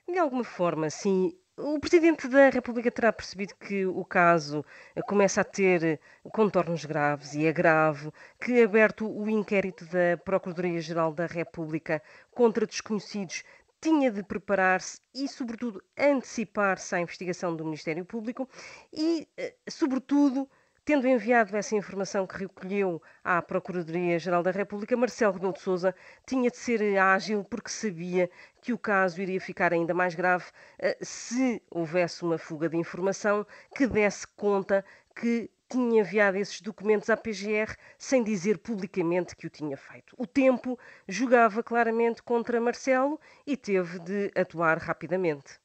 De 0.06 0.18
alguma 0.18 0.44
forma, 0.44 0.90
sim. 0.90 1.32
O 1.62 1.78
Presidente 1.78 2.26
da 2.26 2.48
República 2.48 2.90
terá 2.90 3.12
percebido 3.12 3.54
que 3.54 3.84
o 3.84 4.02
caso 4.02 4.64
começa 5.06 5.42
a 5.42 5.44
ter 5.44 6.00
contornos 6.32 6.86
graves 6.86 7.34
e 7.34 7.44
é 7.44 7.52
grave 7.52 8.10
que, 8.40 8.62
aberto 8.62 9.06
o 9.06 9.28
inquérito 9.28 9.84
da 9.84 10.16
Procuradoria-Geral 10.24 11.12
da 11.12 11.26
República 11.26 12.02
contra 12.30 12.66
desconhecidos, 12.66 13.44
tinha 13.78 14.10
de 14.10 14.22
preparar-se 14.22 15.00
e, 15.14 15.28
sobretudo, 15.28 15.82
antecipar-se 15.98 16.94
à 16.94 17.00
investigação 17.00 17.54
do 17.54 17.64
Ministério 17.64 18.06
Público 18.06 18.48
e, 18.90 19.28
eh, 19.36 19.54
sobretudo, 19.68 20.48
Tendo 20.90 21.06
enviado 21.06 21.56
essa 21.56 21.76
informação 21.76 22.26
que 22.26 22.36
recolheu 22.36 23.00
à 23.22 23.40
Procuradoria-Geral 23.40 24.42
da 24.42 24.50
República, 24.50 24.96
Marcelo 24.96 25.34
Rebelo 25.34 25.52
de 25.52 25.60
Sousa 25.60 25.94
tinha 26.26 26.50
de 26.50 26.56
ser 26.56 26.98
ágil 26.98 27.44
porque 27.44 27.70
sabia 27.70 28.28
que 28.60 28.72
o 28.72 28.78
caso 28.78 29.22
iria 29.22 29.40
ficar 29.40 29.72
ainda 29.72 29.94
mais 29.94 30.16
grave 30.16 30.46
eh, 30.80 30.98
se 31.00 31.62
houvesse 31.70 32.24
uma 32.24 32.38
fuga 32.38 32.68
de 32.68 32.76
informação 32.76 33.46
que 33.72 33.86
desse 33.86 34.26
conta 34.26 34.84
que 35.14 35.48
tinha 35.68 36.00
enviado 36.00 36.36
esses 36.36 36.60
documentos 36.60 37.08
à 37.08 37.16
PGR 37.16 37.72
sem 37.96 38.24
dizer 38.24 38.58
publicamente 38.58 39.36
que 39.36 39.46
o 39.46 39.50
tinha 39.50 39.76
feito. 39.76 40.16
O 40.18 40.26
tempo 40.26 40.76
jogava 41.06 41.62
claramente 41.62 42.20
contra 42.20 42.60
Marcelo 42.60 43.20
e 43.46 43.56
teve 43.56 44.00
de 44.00 44.32
atuar 44.34 44.76
rapidamente. 44.78 45.60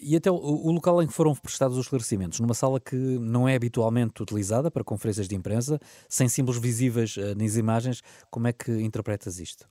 E 0.00 0.16
até 0.16 0.30
o, 0.30 0.34
o, 0.34 0.70
local 0.70 1.02
em 1.02 1.06
que 1.06 1.12
foram 1.12 1.34
prestados 1.34 1.76
os 1.76 1.86
esclarecimentos, 1.86 2.38
numa 2.40 2.54
sala 2.54 2.78
que 2.78 2.94
não 2.96 3.48
é 3.48 3.54
habitualmente 3.54 4.22
utilizada 4.22 4.70
para 4.70 4.84
conferências 4.84 5.26
de 5.26 5.34
imprensa, 5.34 5.80
sem 6.08 6.28
símbolos 6.28 6.60
visíveis 6.60 7.16
uh, 7.16 7.34
nas 7.36 7.56
imagens, 7.56 8.02
como 8.30 8.46
é 8.46 8.52
que 8.52 8.70
interpretas 8.70 9.40
isto? 9.40 9.68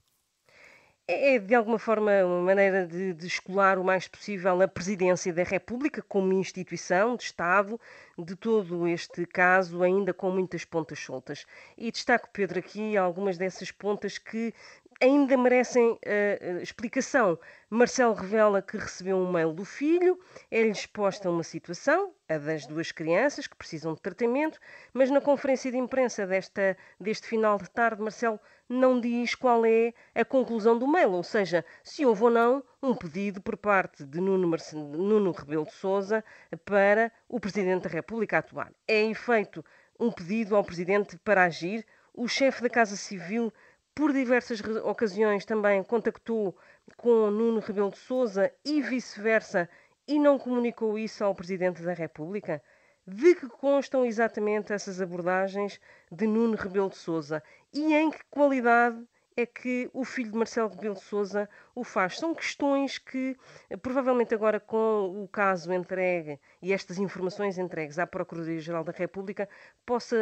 É, 1.10 1.34
é, 1.34 1.38
de 1.40 1.56
alguma 1.56 1.76
forma, 1.76 2.12
uma 2.24 2.40
maneira 2.40 2.86
de, 2.86 3.12
de 3.12 3.26
escolar 3.26 3.80
o 3.80 3.84
mais 3.84 4.06
possível 4.06 4.62
a 4.62 4.68
presidência 4.68 5.32
da 5.32 5.42
República 5.42 6.00
como 6.02 6.32
instituição 6.32 7.16
de 7.16 7.24
Estado 7.24 7.80
de 8.16 8.36
todo 8.36 8.86
este 8.86 9.26
caso, 9.26 9.82
ainda 9.82 10.14
com 10.14 10.30
muitas 10.30 10.64
pontas 10.64 11.00
soltas. 11.00 11.44
E 11.76 11.90
destaco, 11.90 12.28
Pedro, 12.32 12.60
aqui 12.60 12.96
algumas 12.96 13.36
dessas 13.36 13.72
pontas 13.72 14.18
que 14.18 14.54
ainda 15.00 15.36
merecem 15.36 15.92
uh, 15.92 16.62
explicação. 16.62 17.38
Marcelo 17.68 18.14
revela 18.14 18.60
que 18.60 18.76
recebeu 18.76 19.16
um 19.16 19.32
mail 19.32 19.52
do 19.52 19.64
filho, 19.64 20.18
é-lhe 20.50 20.70
exposta 20.70 21.30
uma 21.30 21.42
situação, 21.42 22.12
a 22.28 22.36
das 22.36 22.66
duas 22.66 22.92
crianças 22.92 23.46
que 23.46 23.56
precisam 23.56 23.94
de 23.94 24.00
tratamento, 24.00 24.58
mas 24.92 25.10
na 25.10 25.20
conferência 25.20 25.70
de 25.70 25.78
imprensa 25.78 26.26
desta, 26.26 26.76
deste 26.98 27.26
final 27.26 27.58
de 27.58 27.70
tarde, 27.70 28.02
Marcelo 28.02 28.38
não 28.68 29.00
diz 29.00 29.34
qual 29.34 29.64
é 29.64 29.92
a 30.14 30.24
conclusão 30.24 30.78
do 30.78 30.86
mail, 30.86 31.12
ou 31.12 31.22
seja, 31.22 31.64
se 31.82 32.04
houve 32.04 32.24
ou 32.24 32.30
não 32.30 32.62
um 32.82 32.94
pedido 32.94 33.40
por 33.40 33.56
parte 33.56 34.04
de 34.04 34.20
Nuno, 34.20 34.46
Marce... 34.46 34.76
Nuno 34.76 35.32
Rebelo 35.32 35.64
de 35.64 35.72
Sousa 35.72 36.24
para 36.64 37.10
o 37.28 37.40
Presidente 37.40 37.84
da 37.84 37.90
República 37.90 38.38
atuar. 38.38 38.72
É, 38.86 39.00
em 39.00 39.10
efeito, 39.10 39.64
um 39.98 40.10
pedido 40.10 40.54
ao 40.56 40.64
Presidente 40.64 41.18
para 41.18 41.44
agir. 41.44 41.84
O 42.12 42.26
chefe 42.26 42.62
da 42.62 42.68
Casa 42.68 42.96
Civil 42.96 43.52
por 44.00 44.14
diversas 44.14 44.62
ocasiões 44.82 45.44
também 45.44 45.82
contactou 45.82 46.56
com 46.96 47.30
Nuno 47.30 47.60
Rebelo 47.60 47.90
de 47.90 47.98
Sousa 47.98 48.50
e 48.64 48.80
vice-versa 48.80 49.68
e 50.08 50.18
não 50.18 50.38
comunicou 50.38 50.98
isso 50.98 51.22
ao 51.22 51.34
Presidente 51.34 51.82
da 51.82 51.92
República? 51.92 52.62
De 53.06 53.34
que 53.34 53.46
constam 53.46 54.06
exatamente 54.06 54.72
essas 54.72 55.02
abordagens 55.02 55.78
de 56.10 56.26
Nuno 56.26 56.56
Rebelo 56.56 56.88
de 56.88 56.96
Sousa 56.96 57.42
e 57.74 57.92
em 57.92 58.10
que 58.10 58.24
qualidade 58.30 59.06
é 59.40 59.46
que 59.46 59.90
o 59.92 60.04
filho 60.04 60.30
de 60.30 60.36
Marcelo 60.36 60.68
Rebelo 60.68 60.94
de 60.94 61.02
Sousa 61.02 61.48
o 61.74 61.84
faz. 61.84 62.18
São 62.18 62.34
questões 62.34 62.98
que, 62.98 63.36
provavelmente 63.82 64.34
agora 64.34 64.60
com 64.60 65.22
o 65.22 65.28
caso 65.28 65.72
entregue 65.72 66.38
e 66.62 66.72
estas 66.72 66.98
informações 66.98 67.58
entregues 67.58 67.98
à 67.98 68.06
Procuradoria-Geral 68.06 68.84
da 68.84 68.92
República, 68.92 69.48
possa 69.84 70.16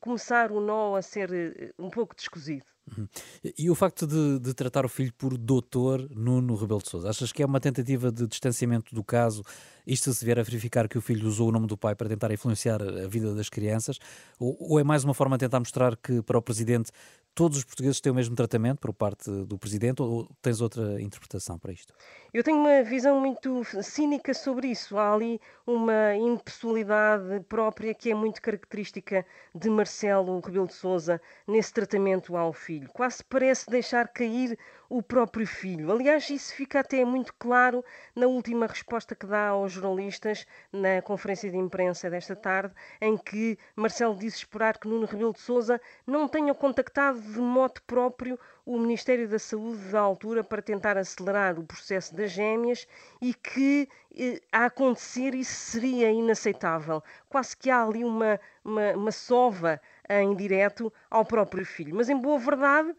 começar 0.00 0.50
o 0.52 0.60
nó 0.60 0.96
a 0.96 1.02
ser 1.02 1.32
eh, 1.32 1.72
um 1.78 1.90
pouco 1.90 2.14
descozido. 2.14 2.64
Uhum. 2.96 3.08
E 3.56 3.70
o 3.70 3.74
facto 3.76 4.06
de, 4.06 4.40
de, 4.40 4.52
tratar 4.54 4.84
o 4.84 4.88
filho 4.88 5.12
por 5.14 5.38
doutor 5.38 6.08
Nuno 6.10 6.56
Rebelo 6.56 6.82
de 6.82 6.90
Sousa, 6.90 7.10
achas 7.10 7.30
que 7.30 7.42
é 7.42 7.46
uma 7.46 7.60
tentativa 7.60 8.10
de 8.10 8.26
distanciamento 8.26 8.92
do 8.92 9.04
caso, 9.04 9.44
isto 9.86 10.12
se 10.12 10.24
vier 10.24 10.38
a 10.38 10.42
verificar 10.42 10.88
que 10.88 10.98
o 10.98 11.00
filho 11.00 11.28
usou 11.28 11.48
o 11.48 11.52
nome 11.52 11.68
do 11.68 11.76
pai 11.76 11.94
para 11.94 12.08
tentar 12.08 12.32
influenciar 12.32 12.82
a 12.82 13.06
vida 13.06 13.34
das 13.34 13.48
crianças, 13.48 13.98
ou, 14.38 14.56
ou 14.58 14.80
é 14.80 14.84
mais 14.84 15.04
uma 15.04 15.14
forma 15.14 15.36
de 15.36 15.44
tentar 15.46 15.60
mostrar 15.60 15.96
que 15.96 16.22
para 16.22 16.36
o 16.36 16.42
Presidente 16.42 16.90
todos 17.34 17.58
os 17.58 17.64
portugueses 17.64 18.00
têm 18.00 18.12
o 18.12 18.14
mesmo 18.14 18.36
tratamento 18.36 18.78
por 18.78 18.92
parte 18.92 19.30
do 19.30 19.58
Presidente, 19.58 20.02
ou 20.02 20.28
tens 20.40 20.60
outra 20.60 21.00
interpretação 21.00 21.58
para 21.58 21.72
isto? 21.72 21.94
Eu 22.32 22.42
tenho 22.42 22.58
uma 22.58 22.82
visão 22.82 23.20
muito 23.20 23.62
cínica 23.82 24.34
sobre 24.34 24.68
isso. 24.68 24.98
Há 24.98 25.14
ali 25.14 25.40
uma 25.66 26.14
impessoalidade 26.14 27.40
própria 27.48 27.94
que 27.94 28.10
é 28.10 28.14
muito 28.14 28.40
característica 28.40 29.24
de 29.54 29.68
Marcelo 29.70 30.40
Rebelo 30.40 30.66
de 30.66 30.74
Sousa 30.74 31.20
nesse 31.46 31.72
tratamento 31.72 32.36
ao 32.36 32.52
filho. 32.52 32.88
Quase 32.92 33.24
parece 33.24 33.70
deixar 33.70 34.08
cair 34.08 34.58
o 34.92 35.02
próprio 35.02 35.46
filho. 35.46 35.90
Aliás, 35.90 36.28
isso 36.28 36.54
fica 36.54 36.80
até 36.80 37.02
muito 37.02 37.32
claro 37.38 37.82
na 38.14 38.26
última 38.26 38.66
resposta 38.66 39.14
que 39.14 39.24
dá 39.24 39.48
aos 39.48 39.72
jornalistas 39.72 40.46
na 40.70 41.00
conferência 41.00 41.50
de 41.50 41.56
imprensa 41.56 42.10
desta 42.10 42.36
tarde, 42.36 42.74
em 43.00 43.16
que 43.16 43.58
Marcelo 43.74 44.14
diz 44.14 44.34
esperar 44.34 44.76
que 44.76 44.86
Nuno 44.86 45.06
Rebelo 45.06 45.32
de 45.32 45.40
Sousa 45.40 45.80
não 46.06 46.28
tenha 46.28 46.52
contactado 46.52 47.18
de 47.18 47.38
modo 47.38 47.80
próprio 47.86 48.38
o 48.66 48.78
Ministério 48.78 49.26
da 49.26 49.38
Saúde 49.38 49.82
da 49.90 50.00
altura 50.00 50.44
para 50.44 50.60
tentar 50.60 50.98
acelerar 50.98 51.58
o 51.58 51.64
processo 51.64 52.14
das 52.14 52.30
gêmeas 52.30 52.86
e 53.20 53.32
que 53.32 53.88
eh, 54.14 54.40
a 54.52 54.66
acontecer 54.66 55.34
isso 55.34 55.54
seria 55.54 56.10
inaceitável. 56.10 57.02
Quase 57.30 57.56
que 57.56 57.70
há 57.70 57.82
ali 57.82 58.04
uma, 58.04 58.38
uma, 58.62 58.92
uma 58.92 59.10
sova 59.10 59.80
em 60.08 60.34
direto 60.36 60.92
ao 61.10 61.24
próprio 61.24 61.64
filho. 61.64 61.94
Mas, 61.94 62.08
em 62.08 62.16
boa 62.16 62.38
verdade, 62.38 62.94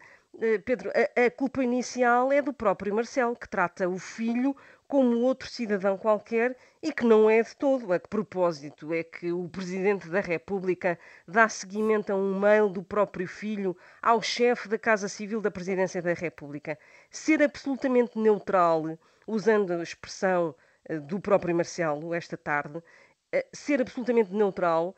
Pedro, 0.64 0.90
a, 0.90 1.26
a 1.26 1.30
culpa 1.30 1.62
inicial 1.62 2.32
é 2.32 2.42
do 2.42 2.52
próprio 2.52 2.94
Marcelo, 2.94 3.36
que 3.36 3.48
trata 3.48 3.88
o 3.88 3.98
filho 3.98 4.56
como 4.86 5.20
outro 5.20 5.48
cidadão 5.48 5.96
qualquer 5.96 6.56
e 6.82 6.92
que 6.92 7.04
não 7.04 7.30
é 7.30 7.42
de 7.42 7.56
todo. 7.56 7.92
A 7.92 7.98
que 7.98 8.08
propósito 8.08 8.92
é 8.92 9.02
que 9.02 9.32
o 9.32 9.48
Presidente 9.48 10.08
da 10.08 10.20
República 10.20 10.98
dá 11.26 11.48
seguimento 11.48 12.12
a 12.12 12.16
um 12.16 12.38
mail 12.38 12.68
do 12.68 12.82
próprio 12.82 13.26
filho 13.26 13.76
ao 14.02 14.20
chefe 14.20 14.68
da 14.68 14.78
Casa 14.78 15.08
Civil 15.08 15.40
da 15.40 15.50
Presidência 15.50 16.02
da 16.02 16.12
República? 16.12 16.78
Ser 17.10 17.42
absolutamente 17.42 18.18
neutral, 18.18 18.98
usando 19.26 19.72
a 19.72 19.82
expressão 19.82 20.54
eh, 20.86 20.98
do 20.98 21.20
próprio 21.20 21.54
Marcelo 21.54 22.12
esta 22.12 22.36
tarde, 22.36 22.82
eh, 23.32 23.46
ser 23.52 23.80
absolutamente 23.80 24.32
neutral 24.32 24.94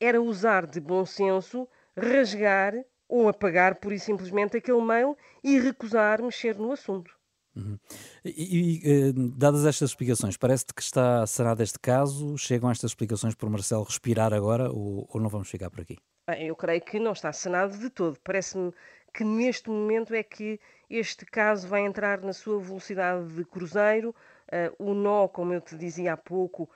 era 0.00 0.20
usar 0.20 0.66
de 0.66 0.80
bom 0.80 1.04
senso, 1.04 1.68
rasgar 1.96 2.74
ou 3.10 3.28
apagar 3.28 3.74
por 3.74 3.92
e 3.92 3.98
simplesmente 3.98 4.56
aquele 4.56 4.80
mail 4.80 5.16
e 5.42 5.58
recusar 5.58 6.22
mexer 6.22 6.56
no 6.56 6.72
assunto. 6.72 7.18
Uhum. 7.56 7.76
E, 8.24 8.30
e, 8.30 9.08
eh, 9.08 9.12
dadas 9.36 9.66
estas 9.66 9.90
explicações, 9.90 10.36
parece-te 10.36 10.72
que 10.72 10.82
está 10.82 11.26
sanado 11.26 11.62
este 11.62 11.80
caso? 11.80 12.38
Chegam 12.38 12.70
estas 12.70 12.92
explicações 12.92 13.34
por 13.34 13.50
Marcelo 13.50 13.82
respirar 13.82 14.32
agora 14.32 14.70
ou, 14.70 15.08
ou 15.12 15.20
não 15.20 15.28
vamos 15.28 15.50
ficar 15.50 15.68
por 15.68 15.80
aqui? 15.80 15.98
Eu 16.38 16.54
creio 16.54 16.80
que 16.80 17.00
não 17.00 17.12
está 17.12 17.32
sanado 17.32 17.76
de 17.76 17.90
todo. 17.90 18.16
Parece-me 18.22 18.72
que 19.12 19.24
neste 19.24 19.68
momento 19.68 20.14
é 20.14 20.22
que 20.22 20.60
este 20.88 21.26
caso 21.26 21.66
vai 21.66 21.84
entrar 21.84 22.20
na 22.20 22.32
sua 22.32 22.60
velocidade 22.60 23.26
de 23.34 23.44
cruzeiro. 23.44 24.14
Uh, 24.78 24.90
o 24.90 24.94
nó, 24.94 25.28
como 25.28 25.52
eu 25.52 25.60
te 25.60 25.76
dizia 25.76 26.12
há 26.12 26.16
pouco, 26.16 26.70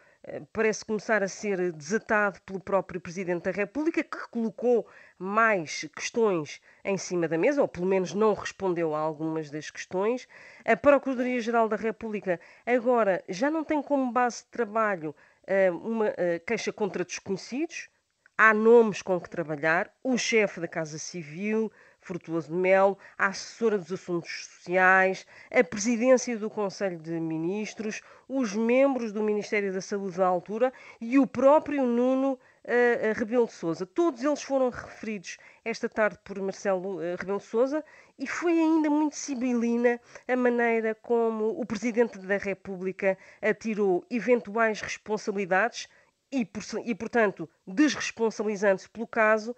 parece 0.53 0.85
começar 0.85 1.23
a 1.23 1.29
ser 1.29 1.73
desatado 1.73 2.41
pelo 2.43 2.61
próprio 2.61 3.01
Presidente 3.01 3.45
da 3.45 3.51
República, 3.51 4.03
que 4.03 4.29
colocou 4.31 4.87
mais 5.19 5.85
questões 5.95 6.61
em 6.85 6.97
cima 6.97 7.29
da 7.29 7.37
mesa, 7.37 7.61
ou 7.61 7.69
pelo 7.69 7.87
menos 7.87 8.15
não 8.15 8.33
respondeu 8.33 8.95
a 8.95 8.99
algumas 8.99 9.51
das 9.51 9.71
questões. 9.71 10.27
A 10.65 10.77
Procuradoria-Geral 10.77 11.69
da 11.69 11.77
República 11.77 12.41
agora 12.65 13.23
já 13.29 13.51
não 13.51 13.63
tem 13.63 13.83
como 13.83 14.13
base 14.13 14.45
de 14.45 14.51
trabalho 14.51 15.15
eh, 15.47 15.71
uma 15.71 16.13
eh, 16.17 16.39
queixa 16.39 16.73
contra 16.73 17.05
desconhecidos, 17.05 17.89
há 18.37 18.53
nomes 18.55 19.03
com 19.03 19.21
que 19.21 19.29
trabalhar, 19.29 19.93
o 20.03 20.17
chefe 20.17 20.61
da 20.61 20.69
Casa 20.69 20.99
Civil, 20.99 21.71
Frutuoso 22.05 22.55
Melo, 22.55 22.99
a 23.17 23.29
assessora 23.29 23.79
dos 23.79 23.91
assuntos 23.91 24.45
sociais, 24.45 25.27
a 25.51 25.65
presidência 25.65 26.37
do 26.37 26.51
Conselho 26.51 26.99
de 26.99 27.19
Ministros, 27.19 28.03
os 28.29 28.55
membros 28.55 29.11
do 29.11 29.23
Ministério 29.23 29.73
da 29.73 29.81
Saúde 29.81 30.19
da 30.19 30.27
altura 30.27 30.71
e 31.01 31.19
o 31.19 31.27
próprio 31.27 31.87
Nuno 31.87 32.33
uh, 32.33 33.19
Rebelo 33.19 33.47
de 33.47 33.55
Sousa. 33.55 33.87
Todos 33.87 34.23
eles 34.23 34.43
foram 34.43 34.69
referidos 34.69 35.39
esta 35.65 35.89
tarde 35.89 36.19
por 36.23 36.39
Marcelo 36.41 36.97
uh, 36.97 37.17
Rebelo 37.19 37.39
de 37.39 37.45
Sousa 37.45 37.83
e 38.19 38.27
foi 38.27 38.53
ainda 38.53 38.91
muito 38.91 39.17
sibilina 39.17 39.99
a 40.29 40.37
maneira 40.37 40.95
como 40.95 41.59
o 41.59 41.65
Presidente 41.65 42.19
da 42.19 42.37
República 42.37 43.17
atirou 43.41 44.05
eventuais 44.11 44.83
responsabilidades 44.83 45.89
e, 46.31 46.45
por, 46.45 46.63
portanto, 46.99 47.49
desresponsabilizando-se 47.67 48.91
pelo 48.91 49.07
caso, 49.07 49.55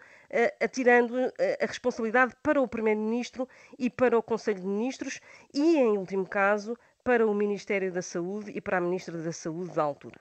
atirando 0.60 1.12
uh, 1.14 1.32
a 1.60 1.66
responsabilidade 1.66 2.34
para 2.42 2.60
o 2.60 2.68
Primeiro-Ministro 2.68 3.48
e 3.78 3.88
para 3.90 4.18
o 4.18 4.22
Conselho 4.22 4.60
de 4.60 4.66
Ministros 4.66 5.20
e, 5.52 5.76
em 5.76 5.96
último 5.98 6.26
caso, 6.26 6.76
para 7.04 7.26
o 7.26 7.34
Ministério 7.34 7.92
da 7.92 8.02
Saúde 8.02 8.50
e 8.54 8.60
para 8.60 8.78
a 8.78 8.80
Ministra 8.80 9.16
da 9.16 9.32
Saúde 9.32 9.74
da 9.74 9.82
altura. 9.82 10.20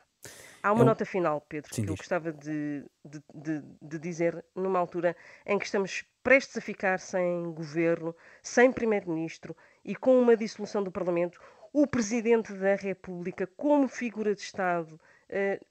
Há 0.62 0.72
uma 0.72 0.82
é 0.82 0.84
um... 0.84 0.86
nota 0.86 1.06
final, 1.06 1.42
Pedro, 1.42 1.74
Sim, 1.76 1.84
que 1.84 1.92
eu 1.92 1.96
gostava 1.96 2.32
de, 2.34 2.84
de, 3.04 3.24
de, 3.34 3.64
de, 3.82 4.00
dizer 4.00 4.44
numa 4.56 4.80
altura 4.80 5.16
em 5.46 5.60
que 5.60 5.66
estamos 5.66 6.04
prestes 6.24 6.58
a 6.58 6.62
ficar 6.62 7.00
sem 7.00 7.52
governo, 7.54 8.16
sem 8.42 8.72
primeiro-ministro 8.72 9.56
e 9.84 9.96
com 9.96 10.20
uma 10.20 10.36
dissolução 10.36 10.84
do 10.84 10.92
Parlamento. 10.92 11.40
O 11.72 11.86
Presidente 11.86 12.52
da 12.54 12.74
República, 12.74 13.46
como 13.56 13.88
figura 13.88 14.34
de 14.34 14.42
Estado, 14.42 15.00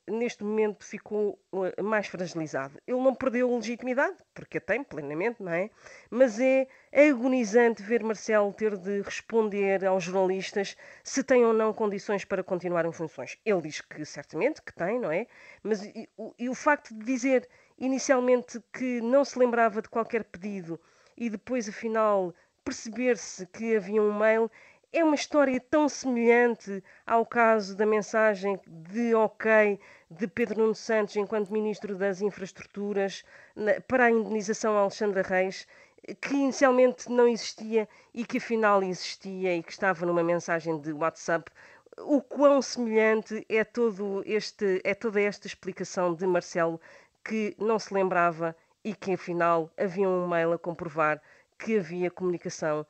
neste 0.07 0.45
momento 0.45 0.85
ficou 0.85 1.39
uh, 1.53 1.83
mais 1.83 2.07
fragilizado. 2.07 2.79
Ele 2.87 3.01
não 3.01 3.15
perdeu 3.15 3.55
legitimidade, 3.55 4.17
porque 4.35 4.59
a 4.59 4.61
tem 4.61 4.85
plenamente, 4.85 5.43
não 5.43 5.53
é? 5.53 5.71
Mas 6.11 6.39
é 6.39 6.69
agonizante 6.93 7.83
ver 7.83 8.03
Marcelo 8.03 8.53
ter 8.53 8.77
de 8.77 9.01
responder 9.01 9.85
aos 9.85 10.05
jornalistas 10.05 10.77
se 11.03 11.25
tem 11.25 11.45
ou 11.45 11.53
não 11.53 11.73
condições 11.73 12.25
para 12.25 12.45
continuar 12.45 12.85
em 12.85 12.93
funções. 12.93 13.39
Ele 13.45 13.63
diz 13.63 13.81
que 13.81 14.05
certamente 14.05 14.61
que 14.61 14.75
tem, 14.75 15.01
não 15.01 15.11
é? 15.11 15.27
Mas 15.63 15.83
e, 15.83 16.09
e 16.39 16.49
o 16.49 16.55
facto 16.55 16.95
de 16.95 17.05
dizer 17.05 17.49
inicialmente 17.79 18.61
que 18.73 19.01
não 19.01 19.25
se 19.25 19.39
lembrava 19.39 19.81
de 19.81 19.89
qualquer 19.89 20.25
pedido 20.25 20.79
e 21.17 21.31
depois, 21.31 21.69
afinal, 21.69 22.35
perceber-se 22.65 23.47
que 23.47 23.77
havia 23.77 24.03
um 24.03 24.17
mail 24.17 24.51
é 24.95 25.03
uma 25.03 25.17
história 25.17 25.61
tão 25.61 25.89
semelhante 25.89 26.83
ao 27.05 27.27
caso 27.27 27.77
da 27.77 27.85
mensagem 27.85 28.61
de 28.65 29.13
ok 29.13 29.81
de 30.09 30.29
Pedro 30.29 30.61
Nuno 30.61 30.75
Santos 30.75 31.17
enquanto 31.17 31.53
Ministro 31.53 31.97
das 31.97 32.21
Infraestruturas 32.21 33.25
para 33.89 34.05
a 34.05 34.11
indenização 34.11 34.77
a 34.77 34.83
Alexandra 34.83 35.23
Reis, 35.23 35.67
que 36.21 36.35
inicialmente 36.35 37.11
não 37.11 37.27
existia 37.27 37.89
e 38.15 38.25
que 38.25 38.39
afinal 38.39 38.85
existia 38.85 39.57
e 39.57 39.65
que 39.65 39.73
estava 39.73 40.07
numa 40.07 40.23
mensagem 40.23 40.81
de 40.81 40.93
WhatsApp. 40.93 41.51
O 41.99 42.23
quão 42.23 42.63
semelhante 42.63 43.45
é, 43.49 43.65
todo 43.65 44.23
este, 44.25 44.81
é 44.85 44.95
toda 44.95 45.21
esta 45.21 45.49
explicação 45.49 46.15
de 46.15 46.25
Marcelo 46.25 46.81
que 47.25 47.57
não 47.59 47.81
se 47.81 47.93
lembrava 47.93 48.55
e 48.85 48.95
que 48.95 49.15
afinal 49.15 49.69
havia 49.77 50.09
um 50.09 50.29
mail 50.29 50.53
a 50.53 50.59
comprovar 50.59 51.21
que 51.59 51.79
havia 51.79 52.11
comunicação 52.11 52.87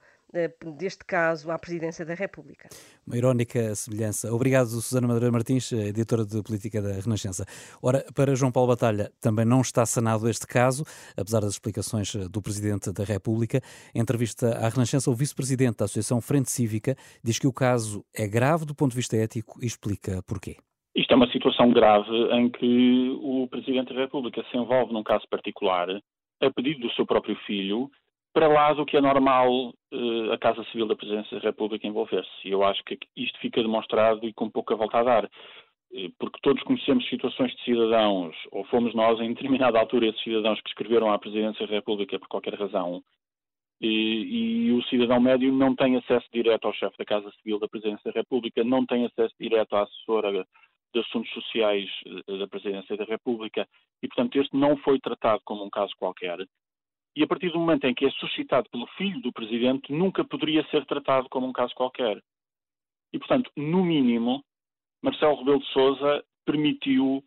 deste 0.76 1.05
caso 1.05 1.50
à 1.50 1.59
Presidência 1.59 2.05
da 2.05 2.14
República. 2.14 2.69
Uma 3.07 3.17
irónica 3.17 3.75
semelhança. 3.75 4.33
Obrigado, 4.33 4.67
Susana 4.67 5.07
Madeira 5.07 5.31
Martins, 5.31 5.71
editora 5.73 6.25
de 6.25 6.43
Política 6.43 6.83
da 6.83 6.93
Renascença. 6.93 7.45
Ora, 7.81 8.05
para 8.14 8.35
João 8.35 8.50
Paulo 8.50 8.69
Batalha, 8.69 9.11
também 9.21 9.45
não 9.45 9.61
está 9.61 9.87
sanado 9.87 10.29
este 10.29 10.47
caso, 10.47 10.85
apesar 11.17 11.41
das 11.41 11.53
explicações 11.53 12.14
do 12.14 12.43
Presidente 12.43 12.93
da 12.93 13.05
República. 13.05 13.61
Em 13.95 14.00
entrevista 14.00 14.59
à 14.59 14.69
Renascença, 14.69 15.11
o 15.11 15.14
Vice-Presidente 15.14 15.79
da 15.79 15.85
Associação 15.85 16.21
Frente 16.21 16.50
Cívica 16.50 16.97
diz 17.23 17.38
que 17.38 17.47
o 17.47 17.53
caso 17.53 18.05
é 18.14 18.26
grave 18.26 18.64
do 18.64 18.75
ponto 18.75 18.91
de 18.91 18.97
vista 18.97 19.17
ético 19.17 19.59
e 19.62 19.67
explica 19.67 20.23
porquê. 20.26 20.57
Isto 20.97 21.12
é 21.12 21.17
uma 21.17 21.31
situação 21.31 21.73
grave 21.73 22.11
em 22.33 22.49
que 22.50 23.19
o 23.21 23.49
Presidente 23.49 23.93
da 23.93 24.00
República 24.00 24.45
se 24.50 24.57
envolve 24.57 24.93
num 24.93 25.03
caso 25.03 25.25
particular, 25.29 25.88
a 26.41 26.50
pedido 26.50 26.81
do 26.81 26.93
seu 26.93 27.05
próprio 27.05 27.37
filho, 27.47 27.91
para 28.35 28.49
lá 28.49 28.73
do 28.73 28.85
que 28.85 28.97
é 28.97 29.00
normal 29.00 29.49
uh, 29.71 30.33
a 30.33 30.38
Casa 30.38 30.64
Civil 30.64 30.88
da 30.88 30.97
Presidência 30.97 31.38
da 31.38 31.47
República 31.49 31.87
envolver-se. 31.87 32.49
E 32.49 32.50
eu 32.50 32.64
acho 32.64 32.83
que 32.85 32.99
isto 33.17 33.38
fica 33.38 33.62
demonstrado 33.62 34.26
e 34.26 34.35
com 34.35 34.50
pouca 34.50 34.75
volta 34.75 34.99
a 34.99 35.04
dar. 35.04 35.25
Uh, 35.25 36.11
porque 36.19 36.41
todos 36.43 36.63
conhecemos 36.65 37.08
situações 37.08 37.54
de 37.54 37.65
cidadãos, 37.65 38.37
ou 38.50 38.65
fomos 38.65 38.93
nós 38.95 39.21
em 39.21 39.32
determinada 39.32 39.78
altura 39.78 40.08
esses 40.08 40.23
cidadãos 40.23 40.61
que 40.61 40.69
escreveram 40.69 41.13
à 41.13 41.19
Presidência 41.19 41.65
da 41.65 41.75
República 41.75 42.19
por 42.19 42.28
qualquer 42.28 42.54
razão, 42.54 43.02
e, 43.80 44.69
e, 44.69 44.73
o 44.73 44.82
cidadão 44.85 45.21
médio 45.21 45.52
não 45.52 45.75
tem 45.75 45.97
acesso 45.97 46.26
direto 46.32 46.65
ao 46.65 46.73
chefe 46.73 46.97
da 46.97 47.04
Casa 47.04 47.30
Civil 47.32 47.58
da 47.58 47.69
Presidência 47.69 48.13
da 48.13 48.19
República, 48.19 48.65
não 48.65 48.87
tem 48.87 49.04
acesso 49.04 49.35
direto 49.39 49.75
à 49.75 49.82
assessora 49.82 50.47
de 50.95 51.00
assuntos 51.00 51.30
sociais 51.32 51.91
eh, 52.06 52.39
da 52.39 52.47
Presidência 52.47 52.97
da 52.97 53.04
República, 53.04 53.69
e 54.02 54.08
portanto 54.08 54.37
este 54.37 54.56
não 54.56 54.76
foi 54.78 54.99
tratado 55.00 55.43
como 55.45 55.65
um 55.65 55.71
caso 55.71 55.93
qualquer, 55.99 56.39
e 57.17 57.23
a 57.23 57.27
partir 57.27 57.50
do 57.50 57.59
momento 57.59 57.85
em 57.85 57.95
que 57.95 58.07
é 58.07 58.11
suscitado 58.13 58.69
pelo 58.71 58.87
filho 58.99 59.21
do 59.21 59.33
presidente, 59.33 59.93
nunca 59.93 60.25
poderia 60.25 60.67
ser 60.69 60.85
tratado 60.87 61.29
como 61.29 61.47
um 61.47 61.53
caso 61.53 61.75
qualquer. 61.75 62.21
E, 63.13 63.19
portanto, 63.19 63.50
no 63.57 63.85
mínimo, 63.85 64.45
Marcelo 65.03 65.37
Rebelo 65.37 65.61
de 65.61 65.73
Sousa 65.73 66.25
permitiu 66.45 67.23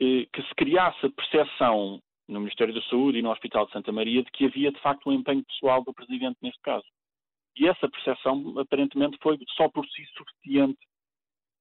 eh, 0.00 0.26
que 0.32 0.42
se 0.42 0.54
criasse 0.56 1.06
a 1.06 1.10
percepção 1.10 2.00
no 2.28 2.40
Ministério 2.40 2.74
da 2.74 2.82
Saúde 2.82 3.18
e 3.18 3.22
no 3.22 3.30
Hospital 3.30 3.66
de 3.66 3.72
Santa 3.72 3.92
Maria 3.92 4.22
de 4.22 4.30
que 4.32 4.46
havia, 4.46 4.72
de 4.72 4.80
facto, 4.80 5.08
um 5.08 5.12
empenho 5.12 5.44
pessoal 5.44 5.84
do 5.84 5.94
presidente 5.94 6.38
neste 6.42 6.60
caso. 6.62 6.86
E 7.56 7.68
essa 7.68 7.88
percepção, 7.88 8.58
aparentemente, 8.58 9.18
foi 9.22 9.38
só 9.56 9.68
por 9.68 9.86
si 9.88 10.04
suficiente 10.16 10.78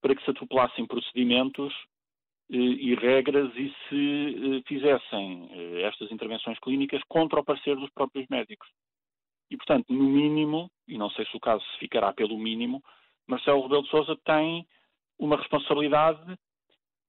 para 0.02 0.16
que 0.16 0.24
se 0.24 0.32
atropelassem 0.32 0.86
procedimentos 0.86 1.74
e 2.50 2.96
regras 2.96 3.52
e 3.56 3.72
se 3.88 4.58
eh, 4.58 4.62
fizessem 4.68 5.50
eh, 5.52 5.82
estas 5.84 6.12
intervenções 6.12 6.58
clínicas 6.60 7.02
contra 7.08 7.40
o 7.40 7.44
parecer 7.44 7.76
dos 7.76 7.92
próprios 7.92 8.28
médicos. 8.28 8.68
E, 9.52 9.58
portanto, 9.58 9.86
no 9.90 10.06
mínimo, 10.06 10.70
e 10.88 10.98
não 10.98 11.10
sei 11.12 11.26
se 11.26 11.38
o 11.38 11.40
caso 11.40 11.64
se 11.72 11.80
ficará 11.80 12.12
pelo 12.12 12.38
mínimo, 12.38 12.84
Marcelo 13.28 13.62
Rebelo 13.62 13.84
de 13.84 13.90
Sousa 13.90 14.18
tem 14.26 14.66
uma 15.20 15.38
responsabilidade 15.38 16.38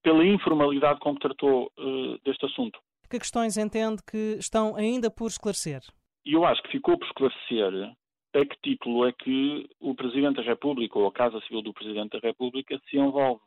pela 0.03 0.25
informalidade 0.27 1.01
com 1.01 1.15
que 1.15 1.21
tratou 1.21 1.71
uh, 1.79 2.19
deste 2.25 2.45
assunto. 2.47 2.79
Que 3.09 3.19
questões 3.19 3.57
entende 3.57 4.03
que 4.11 4.37
estão 4.39 4.75
ainda 4.77 5.11
por 5.11 5.27
esclarecer? 5.27 5.81
Eu 6.25 6.45
acho 6.45 6.63
que 6.63 6.73
ficou 6.73 6.99
por 6.99 7.07
esclarecer 7.07 7.95
a 8.35 8.47
que 8.47 8.57
título 8.63 9.07
é 9.07 9.13
que 9.13 9.69
o 9.81 9.95
Presidente 9.95 10.37
da 10.37 10.43
República 10.43 10.99
ou 10.99 11.07
a 11.07 11.13
Casa 11.13 11.41
Civil 11.43 11.63
do 11.63 11.75
Presidente 11.75 12.13
da 12.13 12.27
República 12.27 12.81
se 12.89 12.97
envolve 12.97 13.43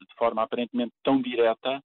de 0.00 0.14
forma 0.16 0.42
aparentemente 0.42 0.92
tão 1.02 1.20
direta 1.20 1.82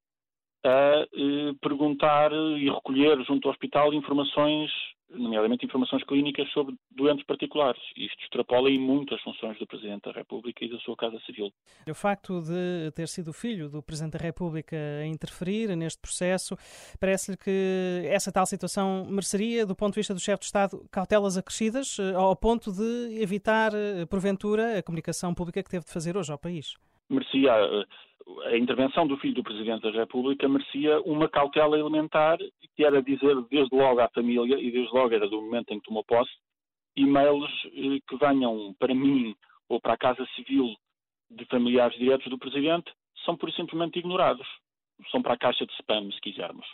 a 0.64 1.06
eh, 1.14 1.52
perguntar 1.60 2.32
e 2.32 2.70
recolher 2.70 3.22
junto 3.24 3.46
ao 3.46 3.52
hospital 3.52 3.92
informações, 3.92 4.70
nomeadamente 5.10 5.66
informações 5.66 6.02
clínicas 6.04 6.50
sobre 6.52 6.74
doentes 6.90 7.24
particulares. 7.26 7.80
Isto 7.94 8.22
extrapola 8.22 8.70
em 8.70 8.78
muito 8.78 9.14
as 9.14 9.20
funções 9.20 9.58
do 9.58 9.66
Presidente 9.66 10.04
da 10.04 10.12
República 10.12 10.64
e 10.64 10.70
da 10.70 10.78
sua 10.78 10.96
Casa 10.96 11.20
Civil. 11.26 11.52
O 11.86 11.94
facto 11.94 12.40
de 12.40 12.90
ter 12.92 13.06
sido 13.08 13.28
o 13.28 13.32
filho 13.34 13.68
do 13.68 13.82
Presidente 13.82 14.16
da 14.16 14.24
República 14.24 14.74
a 15.02 15.06
interferir 15.06 15.76
neste 15.76 16.00
processo, 16.00 16.56
parece-lhe 16.98 17.36
que 17.36 18.02
essa 18.06 18.32
tal 18.32 18.46
situação 18.46 19.04
mereceria, 19.04 19.66
do 19.66 19.76
ponto 19.76 19.92
de 19.92 20.00
vista 20.00 20.14
do 20.14 20.20
chefe 20.20 20.40
de 20.40 20.46
Estado, 20.46 20.82
cautelas 20.90 21.36
acrescidas, 21.36 21.98
eh, 21.98 22.14
ao 22.14 22.34
ponto 22.34 22.72
de 22.72 23.20
evitar, 23.20 23.72
eh, 23.74 24.06
porventura, 24.06 24.78
a 24.78 24.82
comunicação 24.82 25.34
pública 25.34 25.62
que 25.62 25.70
teve 25.70 25.84
de 25.84 25.92
fazer 25.92 26.16
hoje 26.16 26.32
ao 26.32 26.38
país? 26.38 26.74
Merecia 27.08 27.50
eh, 27.52 27.84
a 28.46 28.56
intervenção 28.56 29.06
do 29.06 29.16
filho 29.18 29.34
do 29.34 29.42
Presidente 29.42 29.82
da 29.82 29.90
República 29.90 30.48
merecia 30.48 31.00
uma 31.02 31.28
cautela 31.28 31.78
elementar, 31.78 32.38
que 32.74 32.84
era 32.84 33.02
dizer 33.02 33.36
desde 33.50 33.76
logo 33.76 34.00
à 34.00 34.08
família, 34.08 34.58
e 34.58 34.70
desde 34.70 34.92
logo 34.94 35.14
era 35.14 35.28
do 35.28 35.42
momento 35.42 35.72
em 35.72 35.78
que 35.78 35.86
tomou 35.86 36.04
posse, 36.04 36.32
e-mails 36.96 37.50
eh, 37.66 38.00
que 38.08 38.16
venham 38.16 38.74
para 38.78 38.94
mim 38.94 39.34
ou 39.68 39.80
para 39.80 39.94
a 39.94 39.98
Casa 39.98 40.26
Civil 40.36 40.74
de 41.30 41.44
familiares 41.46 41.98
diretos 41.98 42.28
do 42.30 42.38
Presidente 42.38 42.92
são 43.24 43.36
por 43.36 43.50
simplesmente 43.52 43.98
ignorados. 43.98 44.46
São 45.10 45.20
para 45.20 45.34
a 45.34 45.38
caixa 45.38 45.66
de 45.66 45.72
spam, 45.72 46.08
se 46.12 46.20
quisermos. 46.20 46.64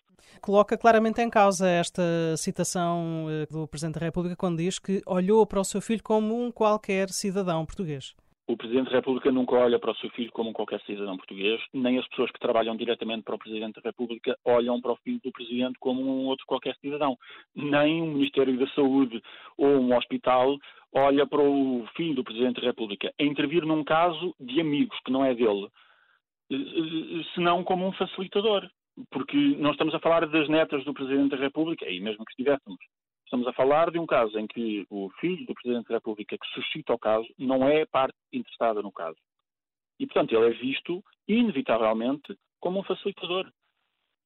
Coloca 0.43 0.77
claramente 0.77 1.23
em 1.23 1.31
causa 1.31 1.67
esta 1.67 2.37
citação 2.37 3.27
eh, 3.31 3.47
do 3.51 3.67
Presidente 3.67 3.99
da 3.99 4.05
República 4.05 4.37
quando 4.37 4.59
diz 4.59 4.79
que 4.79 5.01
olhou 5.07 5.47
para 5.47 5.61
o 5.61 5.65
seu 5.65 5.81
filho 5.81 6.03
como 6.03 6.39
um 6.39 6.53
qualquer 6.53 7.09
cidadão 7.09 7.65
português. 7.65 8.15
O 8.49 8.57
Presidente 8.57 8.91
da 8.91 8.97
República 8.97 9.31
nunca 9.31 9.55
olha 9.55 9.79
para 9.79 9.93
o 9.93 9.97
seu 9.97 10.11
filho 10.11 10.33
como 10.33 10.53
qualquer 10.53 10.81
cidadão 10.83 11.17
português, 11.17 11.61
nem 11.73 11.99
as 11.99 12.09
pessoas 12.09 12.31
que 12.33 12.41
trabalham 12.41 12.77
diretamente 12.77 13.23
para 13.23 13.37
o 13.37 13.39
Presidente 13.39 13.81
da 13.81 13.91
República 13.91 14.37
olham 14.45 14.81
para 14.81 14.93
o 14.93 14.97
filho 14.97 15.21
do 15.23 15.31
Presidente 15.31 15.79
como 15.79 16.03
um 16.03 16.27
outro 16.27 16.45
qualquer 16.47 16.75
cidadão. 16.77 17.17
Nem 17.55 18.03
o 18.03 18.07
Ministério 18.07 18.59
da 18.59 18.67
Saúde 18.75 19.23
ou 19.57 19.69
um 19.81 19.97
hospital 19.97 20.57
olha 20.93 21.27
para 21.27 21.41
o 21.41 21.87
filho 21.97 22.17
do 22.17 22.25
Presidente 22.25 22.61
da 22.61 22.67
República 22.67 23.13
a 23.21 23.23
intervir 23.23 23.65
num 23.65 23.85
caso 23.85 24.35
de 24.41 24.61
amigos 24.61 24.99
que 25.05 25.13
não 25.13 25.25
é 25.25 25.33
dele, 25.33 25.69
senão 27.35 27.63
como 27.63 27.87
um 27.87 27.93
facilitador. 27.93 28.69
Porque 29.11 29.37
não 29.37 29.71
estamos 29.71 29.95
a 29.95 30.01
falar 30.01 30.27
das 30.27 30.49
netas 30.49 30.85
do 30.85 30.93
Presidente 30.93 31.31
da 31.31 31.37
República, 31.37 31.89
e 31.89 32.01
mesmo 32.01 32.25
que 32.25 32.33
estivéssemos, 32.33 32.79
Estamos 33.31 33.47
a 33.47 33.53
falar 33.53 33.93
de 33.93 33.99
um 34.01 34.07
caso 34.07 34.37
em 34.41 34.45
que 34.45 34.85
o 34.91 35.09
filho 35.21 35.47
do 35.47 35.55
Presidente 35.55 35.87
da 35.87 35.95
República 35.95 36.37
que 36.37 36.49
suscita 36.49 36.93
o 36.93 36.99
caso 36.99 37.29
não 37.39 37.69
é 37.69 37.87
parte 37.87 38.19
interessada 38.33 38.83
no 38.83 38.91
caso. 38.91 39.17
E, 40.01 40.05
portanto, 40.05 40.35
ele 40.35 40.49
é 40.49 40.59
visto, 40.59 41.01
inevitavelmente, 41.29 42.37
como 42.59 42.81
um 42.81 42.83
facilitador. 42.83 43.49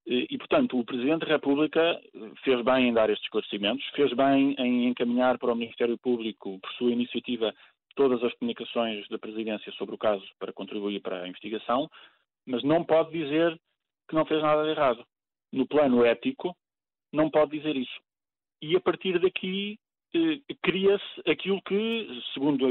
E, 0.06 0.38
portanto, 0.38 0.78
o 0.78 0.84
Presidente 0.86 1.26
da 1.26 1.34
República 1.34 2.00
fez 2.42 2.64
bem 2.64 2.88
em 2.88 2.94
dar 2.94 3.10
estes 3.10 3.26
esclarecimentos, 3.26 3.84
fez 3.88 4.10
bem 4.14 4.54
em 4.58 4.86
encaminhar 4.88 5.36
para 5.36 5.52
o 5.52 5.54
Ministério 5.54 5.98
Público, 5.98 6.58
por 6.58 6.72
sua 6.72 6.90
iniciativa, 6.90 7.54
todas 7.94 8.24
as 8.24 8.32
comunicações 8.38 9.06
da 9.08 9.18
Presidência 9.18 9.70
sobre 9.72 9.96
o 9.96 9.98
caso 9.98 10.24
para 10.38 10.50
contribuir 10.50 11.02
para 11.02 11.24
a 11.24 11.28
investigação, 11.28 11.90
mas 12.46 12.62
não 12.62 12.82
pode 12.82 13.12
dizer 13.12 13.60
que 14.08 14.14
não 14.14 14.24
fez 14.24 14.40
nada 14.40 14.64
de 14.64 14.70
errado. 14.70 15.04
No 15.52 15.66
plano 15.66 16.06
ético, 16.06 16.56
não 17.12 17.28
pode 17.28 17.50
dizer 17.58 17.76
isso. 17.76 18.02
E 18.64 18.74
a 18.74 18.80
partir 18.80 19.20
daqui 19.20 19.78
eh, 20.14 20.40
cria-se 20.62 21.30
aquilo 21.30 21.60
que, 21.60 22.08
segundo 22.32 22.64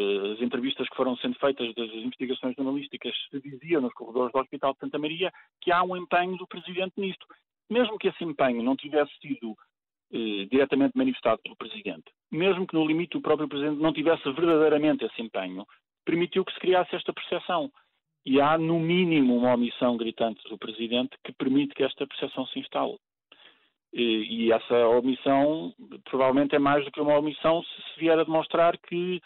eh, 0.00 0.32
as 0.32 0.42
entrevistas 0.42 0.88
que 0.88 0.96
foram 0.96 1.16
sendo 1.18 1.38
feitas 1.38 1.72
das 1.76 1.88
investigações 1.92 2.56
jornalísticas, 2.56 3.14
se 3.30 3.40
dizia 3.40 3.80
nos 3.80 3.94
corredores 3.94 4.32
do 4.32 4.40
Hospital 4.40 4.72
de 4.72 4.80
Santa 4.80 4.98
Maria, 4.98 5.32
que 5.60 5.70
há 5.70 5.84
um 5.84 5.96
empenho 5.96 6.36
do 6.36 6.46
Presidente 6.48 6.94
nisto. 6.96 7.24
Mesmo 7.70 7.96
que 7.98 8.08
esse 8.08 8.24
empenho 8.24 8.64
não 8.64 8.74
tivesse 8.74 9.12
sido 9.20 9.54
eh, 10.12 10.46
diretamente 10.50 10.98
manifestado 10.98 11.40
pelo 11.40 11.54
Presidente, 11.54 12.10
mesmo 12.32 12.66
que 12.66 12.74
no 12.74 12.84
limite 12.84 13.16
o 13.16 13.22
próprio 13.22 13.48
Presidente 13.48 13.80
não 13.80 13.92
tivesse 13.92 14.24
verdadeiramente 14.32 15.04
esse 15.04 15.22
empenho, 15.22 15.64
permitiu 16.04 16.44
que 16.44 16.52
se 16.52 16.58
criasse 16.58 16.96
esta 16.96 17.12
percepção. 17.12 17.70
E 18.26 18.40
há, 18.40 18.58
no 18.58 18.80
mínimo, 18.80 19.36
uma 19.36 19.54
omissão 19.54 19.96
gritante 19.96 20.42
do 20.48 20.58
Presidente 20.58 21.16
que 21.22 21.32
permite 21.32 21.76
que 21.76 21.84
esta 21.84 22.08
percepção 22.08 22.44
se 22.48 22.58
instale. 22.58 22.98
E, 23.92 24.46
e 24.46 24.52
essa 24.52 24.86
omissão 24.88 25.72
provavelmente 26.04 26.54
é 26.54 26.58
mais 26.58 26.84
do 26.84 26.90
que 26.90 27.00
uma 27.00 27.18
omissão 27.18 27.62
se 27.62 27.82
se 27.92 28.00
vier 28.00 28.18
a 28.18 28.24
demonstrar 28.24 28.76
que 28.76 29.20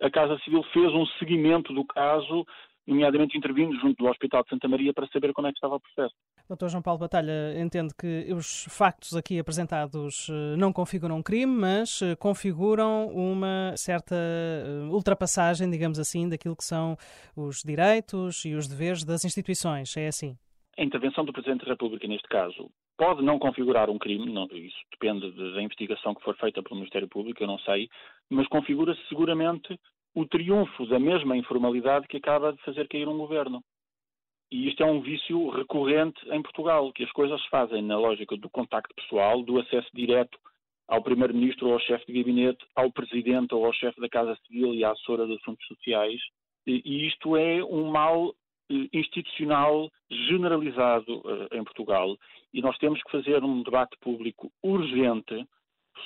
a 0.00 0.10
Casa 0.10 0.38
Civil 0.44 0.62
fez 0.72 0.92
um 0.92 1.06
seguimento 1.18 1.72
do 1.72 1.84
caso 1.84 2.44
nomeadamente 2.88 3.36
intervindo 3.36 3.78
junto 3.78 4.02
do 4.02 4.08
Hospital 4.08 4.42
de 4.42 4.48
Santa 4.48 4.66
Maria 4.66 4.94
para 4.94 5.06
saber 5.08 5.32
como 5.34 5.46
é 5.46 5.50
que 5.50 5.58
estava 5.58 5.76
o 5.76 5.80
processo. 5.80 6.14
Dr. 6.48 6.68
João 6.68 6.82
Paulo 6.82 6.98
Batalha 6.98 7.60
entende 7.60 7.92
que 7.94 8.32
os 8.32 8.64
factos 8.70 9.14
aqui 9.14 9.38
apresentados 9.38 10.28
eh, 10.30 10.56
não 10.56 10.72
configuram 10.72 11.18
um 11.18 11.22
crime, 11.22 11.52
mas 11.52 12.00
eh, 12.00 12.16
configuram 12.16 13.08
uma 13.08 13.76
certa 13.76 14.14
eh, 14.14 14.88
ultrapassagem, 14.90 15.70
digamos 15.70 15.98
assim, 15.98 16.28
daquilo 16.30 16.56
que 16.56 16.64
são 16.64 16.96
os 17.36 17.62
direitos 17.62 18.46
e 18.46 18.54
os 18.54 18.66
deveres 18.66 19.04
das 19.04 19.22
instituições. 19.22 19.94
É 19.94 20.08
assim? 20.08 20.34
A 20.78 20.82
intervenção 20.82 21.26
do 21.26 21.32
Presidente 21.32 21.66
da 21.66 21.72
República, 21.72 22.08
neste 22.08 22.28
caso, 22.28 22.70
pode 22.98 23.22
não 23.22 23.38
configurar 23.38 23.88
um 23.88 23.98
crime, 23.98 24.30
não, 24.30 24.46
isso 24.46 24.76
depende 24.90 25.30
da 25.30 25.62
investigação 25.62 26.14
que 26.14 26.22
for 26.22 26.36
feita 26.36 26.62
pelo 26.62 26.76
Ministério 26.76 27.08
Público, 27.08 27.42
eu 27.42 27.46
não 27.46 27.58
sei, 27.60 27.88
mas 28.28 28.48
configura-se 28.48 29.00
seguramente 29.08 29.78
o 30.14 30.26
triunfo 30.26 30.84
da 30.86 30.98
mesma 30.98 31.36
informalidade 31.36 32.08
que 32.08 32.16
acaba 32.16 32.52
de 32.52 32.60
fazer 32.62 32.88
cair 32.88 33.08
um 33.08 33.16
governo. 33.16 33.62
E 34.50 34.68
isto 34.68 34.82
é 34.82 34.86
um 34.86 35.00
vício 35.00 35.50
recorrente 35.50 36.18
em 36.30 36.42
Portugal, 36.42 36.92
que 36.92 37.04
as 37.04 37.12
coisas 37.12 37.40
se 37.42 37.48
fazem 37.48 37.82
na 37.82 37.98
lógica 37.98 38.36
do 38.36 38.50
contacto 38.50 38.94
pessoal, 38.96 39.42
do 39.42 39.60
acesso 39.60 39.88
direto 39.94 40.36
ao 40.88 41.02
Primeiro-Ministro 41.02 41.68
ou 41.68 41.74
ao 41.74 41.80
chefe 41.80 42.06
de 42.06 42.18
gabinete, 42.18 42.64
ao 42.74 42.90
Presidente 42.90 43.54
ou 43.54 43.64
ao 43.64 43.72
chefe 43.74 44.00
da 44.00 44.08
Casa 44.08 44.36
Civil 44.46 44.74
e 44.74 44.84
à 44.84 44.90
assessora 44.90 45.26
de 45.26 45.34
Assuntos 45.34 45.66
Sociais. 45.66 46.20
E 46.66 47.06
isto 47.06 47.36
é 47.36 47.62
um 47.62 47.90
mal 47.90 48.34
institucional 48.92 49.90
generalizado 50.10 51.22
eh, 51.24 51.58
em 51.58 51.64
Portugal. 51.64 52.16
E 52.52 52.60
nós 52.60 52.76
temos 52.78 53.02
que 53.02 53.10
fazer 53.10 53.42
um 53.42 53.62
debate 53.62 53.96
público 54.00 54.50
urgente 54.62 55.46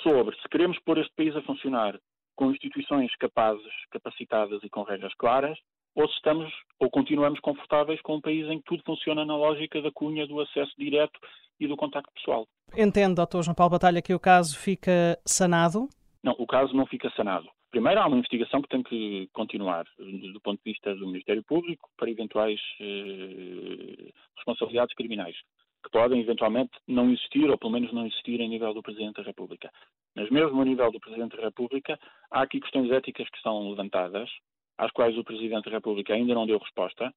sobre 0.03 0.35
se 0.37 0.49
queremos 0.49 0.79
pôr 0.81 0.99
este 0.99 1.13
país 1.15 1.35
a 1.37 1.43
funcionar 1.43 1.99
com 2.35 2.51
instituições 2.51 3.15
capazes, 3.17 3.73
capacitadas 3.91 4.63
e 4.63 4.71
com 4.71 4.83
regras 4.83 5.15
claras, 5.15 5.59
ou 5.95 6.09
se 6.09 6.15
estamos 6.15 6.51
ou 6.79 6.91
continuamos 6.91 7.39
confortáveis 7.41 8.01
com 8.01 8.17
um 8.17 8.21
país 8.21 8.49
em 8.49 8.59
que 8.59 8.65
tudo 8.65 8.83
funciona 8.85 9.25
na 9.25 9.37
lógica 9.37 9.81
da 9.83 9.93
cunha 9.93 10.27
do 10.27 10.41
acesso 10.41 10.73
direto 10.79 11.19
e 11.61 11.67
do 11.67 11.77
contacto 11.77 12.11
pessoal. 12.15 12.47
Entende, 12.77 13.15
Dr. 13.15 13.43
João 13.43 13.55
Paulo 13.55 13.73
Batalha, 13.73 14.01
que 14.01 14.15
o 14.15 14.21
caso 14.21 14.59
fica 14.59 15.19
sanado? 15.27 15.89
Não, 16.23 16.35
o 16.39 16.47
caso 16.47 16.75
não 16.75 16.87
fica 16.87 17.11
sanado. 17.15 17.49
Primeiro, 17.73 18.01
há 18.01 18.07
uma 18.07 18.19
investigação 18.19 18.61
que 18.61 18.69
tem 18.69 18.83
que 18.83 19.31
continuar 19.33 19.87
do 19.99 20.41
ponto 20.43 20.61
de 20.63 20.73
vista 20.73 20.95
do 20.95 21.07
Ministério 21.07 21.43
Público 21.43 21.89
para 21.97 22.11
eventuais 22.11 22.61
eh, 22.79 24.13
responsabilidades 24.37 24.95
criminais 24.95 25.35
que 25.83 25.91
podem 25.91 26.21
eventualmente 26.21 26.71
não 26.87 27.11
existir, 27.11 27.49
ou 27.51 27.57
pelo 27.57 27.73
menos 27.73 27.91
não 27.91 28.07
existir 28.07 28.39
em 28.41 28.49
nível 28.49 28.75
do 28.75 28.83
Presidente 28.83 29.17
da 29.17 29.23
República. 29.23 29.71
Mas 30.15 30.31
mesmo 30.31 30.61
a 30.61 30.65
nível 30.67 30.93
do 30.93 31.01
Presidente 31.01 31.35
da 31.35 31.45
República, 31.45 31.99
há 32.31 32.43
aqui 32.43 32.61
questões 32.61 32.91
éticas 32.91 33.29
que 33.31 33.41
são 33.41 33.71
levantadas, 33.71 34.31
às 34.77 34.93
quais 34.93 35.17
o 35.17 35.25
Presidente 35.25 35.65
da 35.65 35.71
República 35.71 36.13
ainda 36.13 36.35
não 36.35 36.47
deu 36.47 36.59
resposta, 36.59 37.11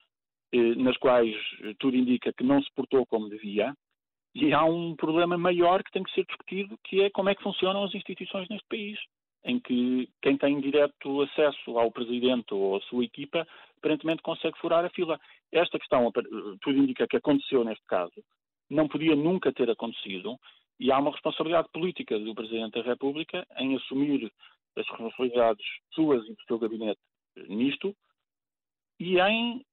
eh, 0.54 0.76
nas 0.76 0.96
quais 0.98 1.36
tudo 1.80 1.98
indica 1.98 2.32
que 2.32 2.46
não 2.46 2.64
se 2.64 2.72
portou 2.74 3.06
como 3.06 3.28
devia, 3.28 3.74
e 4.34 4.54
há 4.54 4.64
um 4.64 4.96
problema 4.96 5.38
maior 5.38 5.84
que 5.84 5.92
tem 5.92 6.04
que 6.04 6.14
ser 6.14 6.26
discutido, 6.26 6.78
que 6.86 7.02
é 7.02 7.10
como 7.10 7.28
é 7.28 7.36
que 7.36 7.44
funcionam 7.44 7.84
as 7.84 7.94
instituições 7.94 8.48
neste 8.48 8.68
país, 8.70 8.98
em 9.46 9.60
que 9.60 10.10
quem 10.22 10.38
tem 10.38 10.60
direto 10.60 11.22
acesso 11.22 11.78
ao 11.78 11.92
Presidente 11.92 12.54
ou 12.54 12.76
à 12.76 12.82
sua 12.82 13.06
equipa, 13.06 13.48
aparentemente 13.78 14.24
consegue 14.24 14.58
furar 14.58 14.84
a 14.84 14.90
fila. 14.90 15.20
Esta 15.52 15.80
questão, 15.80 16.12
tudo 16.62 16.78
indica 16.78 17.08
que 17.08 17.18
aconteceu 17.18 17.64
neste 17.64 17.86
caso, 17.86 18.24
não 18.70 18.88
podia 18.88 19.16
nunca 19.16 19.54
ter 19.54 19.70
acontecido 19.70 20.38
e 20.80 20.92
há 20.92 20.98
uma 20.98 21.12
responsabilidade 21.12 21.70
política 21.72 22.20
do 22.20 22.34
Presidente 22.34 22.74
da 22.74 22.82
República 22.82 23.46
em 23.58 23.76
assumir 23.76 24.32
as 24.76 24.88
responsabilidades 24.90 25.66
suas 25.94 26.26
e 26.26 26.34
do 26.34 26.44
seu 26.48 26.60
gabinete 26.60 27.00
nisto 27.48 27.96
e 29.00 29.20
em 29.20 29.64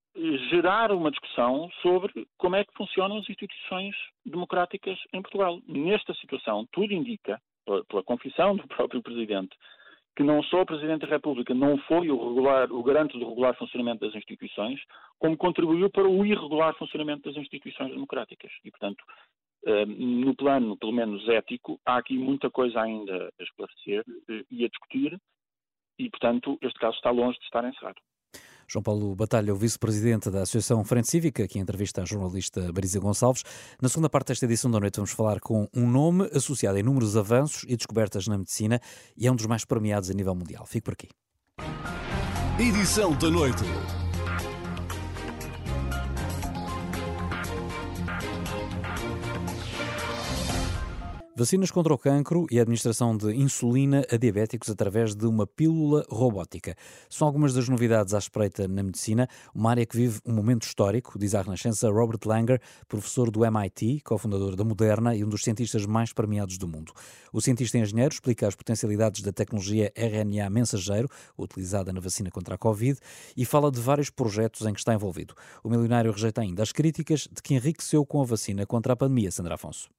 gerar 0.50 0.92
uma 0.92 1.10
discussão 1.10 1.70
sobre 1.80 2.26
como 2.36 2.56
é 2.56 2.64
que 2.64 2.74
funcionam 2.74 3.16
as 3.16 3.22
instituições 3.22 3.96
democráticas 4.26 4.98
em 5.12 5.22
Portugal. 5.22 5.58
Nesta 5.66 6.12
situação, 6.14 6.66
tudo 6.70 6.92
indica, 6.92 7.40
pela 7.64 8.02
confissão 8.02 8.56
do 8.56 8.66
próprio 8.68 9.02
Presidente, 9.02 9.56
que 10.16 10.22
não 10.22 10.42
só 10.44 10.62
o 10.62 10.66
Presidente 10.66 11.02
da 11.02 11.14
República 11.14 11.54
não 11.54 11.78
foi 11.78 12.10
o, 12.10 12.28
regular, 12.28 12.70
o 12.70 12.82
garante 12.82 13.18
do 13.18 13.28
regular 13.28 13.56
funcionamento 13.56 14.04
das 14.04 14.14
instituições, 14.14 14.80
como 15.18 15.36
contribuiu 15.36 15.90
para 15.90 16.08
o 16.08 16.24
irregular 16.24 16.74
funcionamento 16.76 17.28
das 17.28 17.36
instituições 17.36 17.90
democráticas. 17.90 18.52
E, 18.64 18.70
portanto, 18.70 19.02
eh, 19.64 19.86
no 19.86 20.34
plano, 20.34 20.76
pelo 20.76 20.92
menos 20.92 21.26
ético, 21.28 21.80
há 21.86 21.96
aqui 21.96 22.18
muita 22.18 22.50
coisa 22.50 22.80
ainda 22.80 23.32
a 23.38 23.42
esclarecer 23.42 24.04
eh, 24.28 24.44
e 24.50 24.64
a 24.64 24.68
discutir, 24.68 25.18
e, 25.98 26.10
portanto, 26.10 26.58
este 26.60 26.78
caso 26.78 26.96
está 26.96 27.10
longe 27.10 27.38
de 27.38 27.44
estar 27.44 27.64
encerrado. 27.64 28.00
João 28.72 28.82
Paulo 28.82 29.14
Batalha, 29.14 29.52
o 29.52 29.56
vice-presidente 29.56 30.30
da 30.30 30.42
Associação 30.42 30.82
Frente 30.82 31.10
Cívica, 31.10 31.44
aqui 31.44 31.58
em 31.58 31.62
entrevista 31.62 32.00
à 32.00 32.04
jornalista 32.06 32.72
Marisa 32.72 32.98
Gonçalves. 32.98 33.44
Na 33.82 33.88
segunda 33.90 34.08
parte 34.08 34.28
desta 34.28 34.46
edição 34.46 34.70
da 34.70 34.80
noite 34.80 34.96
vamos 34.96 35.10
falar 35.10 35.40
com 35.40 35.68
um 35.76 35.86
nome 35.86 36.30
associado 36.32 36.78
a 36.78 36.80
inúmeros 36.80 37.14
avanços 37.14 37.66
e 37.68 37.76
descobertas 37.76 38.26
na 38.26 38.38
medicina 38.38 38.80
e 39.14 39.26
é 39.26 39.30
um 39.30 39.36
dos 39.36 39.44
mais 39.44 39.66
premiados 39.66 40.08
a 40.08 40.14
nível 40.14 40.34
mundial. 40.34 40.64
Fique 40.64 40.84
por 40.84 40.94
aqui. 40.94 41.08
Edição 42.58 43.12
da 43.12 43.28
noite. 43.28 43.62
Vacinas 51.42 51.72
contra 51.72 51.92
o 51.92 51.98
cancro 51.98 52.46
e 52.52 52.60
a 52.60 52.62
administração 52.62 53.16
de 53.16 53.34
insulina 53.34 54.06
a 54.08 54.16
diabéticos 54.16 54.70
através 54.70 55.12
de 55.12 55.26
uma 55.26 55.44
pílula 55.44 56.06
robótica. 56.08 56.76
São 57.10 57.26
algumas 57.26 57.52
das 57.52 57.68
novidades 57.68 58.14
à 58.14 58.18
espreita 58.18 58.68
na 58.68 58.80
medicina, 58.80 59.28
uma 59.52 59.70
área 59.70 59.84
que 59.84 59.96
vive 59.96 60.20
um 60.24 60.32
momento 60.32 60.62
histórico, 60.62 61.18
diz 61.18 61.34
à 61.34 61.42
Renascença 61.42 61.90
Robert 61.90 62.20
Langer, 62.24 62.60
professor 62.86 63.28
do 63.28 63.44
MIT, 63.44 64.02
cofundador 64.04 64.54
da 64.54 64.62
Moderna 64.62 65.16
e 65.16 65.24
um 65.24 65.28
dos 65.28 65.42
cientistas 65.42 65.84
mais 65.84 66.12
premiados 66.12 66.58
do 66.58 66.68
mundo. 66.68 66.92
O 67.32 67.40
cientista 67.40 67.76
engenheiro 67.76 68.14
explica 68.14 68.46
as 68.46 68.54
potencialidades 68.54 69.20
da 69.20 69.32
tecnologia 69.32 69.92
RNA 69.96 70.48
mensageiro, 70.48 71.08
utilizada 71.36 71.92
na 71.92 71.98
vacina 71.98 72.30
contra 72.30 72.54
a 72.54 72.58
Covid, 72.58 73.00
e 73.36 73.44
fala 73.44 73.68
de 73.72 73.80
vários 73.80 74.10
projetos 74.10 74.64
em 74.64 74.72
que 74.72 74.78
está 74.78 74.94
envolvido. 74.94 75.34
O 75.64 75.68
milionário 75.68 76.12
rejeita 76.12 76.40
ainda 76.40 76.62
as 76.62 76.70
críticas 76.70 77.22
de 77.22 77.42
que 77.42 77.54
enriqueceu 77.54 78.06
com 78.06 78.22
a 78.22 78.24
vacina 78.24 78.64
contra 78.64 78.92
a 78.92 78.96
pandemia, 78.96 79.32
Sandra 79.32 79.56
Afonso. 79.56 79.90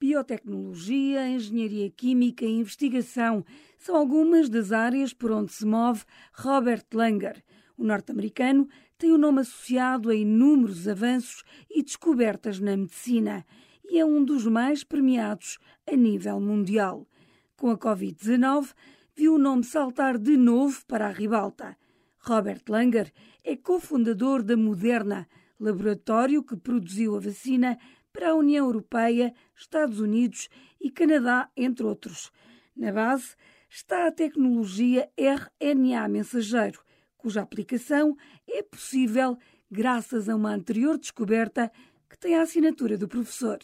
Biotecnologia, 0.00 1.28
engenharia 1.28 1.90
química 1.90 2.42
e 2.46 2.48
investigação 2.48 3.44
são 3.76 3.94
algumas 3.94 4.48
das 4.48 4.72
áreas 4.72 5.12
por 5.12 5.30
onde 5.30 5.52
se 5.52 5.66
move 5.66 6.04
Robert 6.32 6.86
Langer. 6.94 7.44
O 7.76 7.84
norte-americano 7.84 8.66
tem 8.96 9.12
o 9.12 9.16
um 9.16 9.18
nome 9.18 9.42
associado 9.42 10.08
a 10.08 10.14
inúmeros 10.14 10.88
avanços 10.88 11.44
e 11.70 11.82
descobertas 11.82 12.58
na 12.58 12.78
medicina 12.78 13.44
e 13.90 13.98
é 13.98 14.04
um 14.06 14.24
dos 14.24 14.46
mais 14.46 14.82
premiados 14.82 15.58
a 15.86 15.94
nível 15.94 16.40
mundial. 16.40 17.06
Com 17.54 17.68
a 17.68 17.76
Covid-19, 17.76 18.72
viu 19.14 19.34
o 19.34 19.38
nome 19.38 19.64
saltar 19.64 20.16
de 20.16 20.34
novo 20.34 20.82
para 20.86 21.08
a 21.08 21.12
ribalta. 21.12 21.76
Robert 22.20 22.62
Langer 22.70 23.12
é 23.44 23.54
cofundador 23.54 24.42
da 24.42 24.56
Moderna, 24.56 25.28
laboratório 25.58 26.42
que 26.42 26.56
produziu 26.56 27.16
a 27.16 27.20
vacina 27.20 27.78
para 28.12 28.30
a 28.30 28.34
União 28.34 28.66
Europeia, 28.66 29.34
Estados 29.54 30.00
Unidos 30.00 30.48
e 30.80 30.90
Canadá, 30.90 31.50
entre 31.56 31.84
outros. 31.84 32.32
Na 32.76 32.92
base 32.92 33.36
está 33.68 34.06
a 34.06 34.12
tecnologia 34.12 35.08
RNA 35.16 36.08
mensageiro, 36.08 36.82
cuja 37.16 37.42
aplicação 37.42 38.16
é 38.48 38.62
possível 38.62 39.38
graças 39.70 40.28
a 40.28 40.34
uma 40.34 40.52
anterior 40.52 40.98
descoberta 40.98 41.70
que 42.08 42.18
tem 42.18 42.34
a 42.34 42.42
assinatura 42.42 42.98
do 42.98 43.06
professor. 43.06 43.58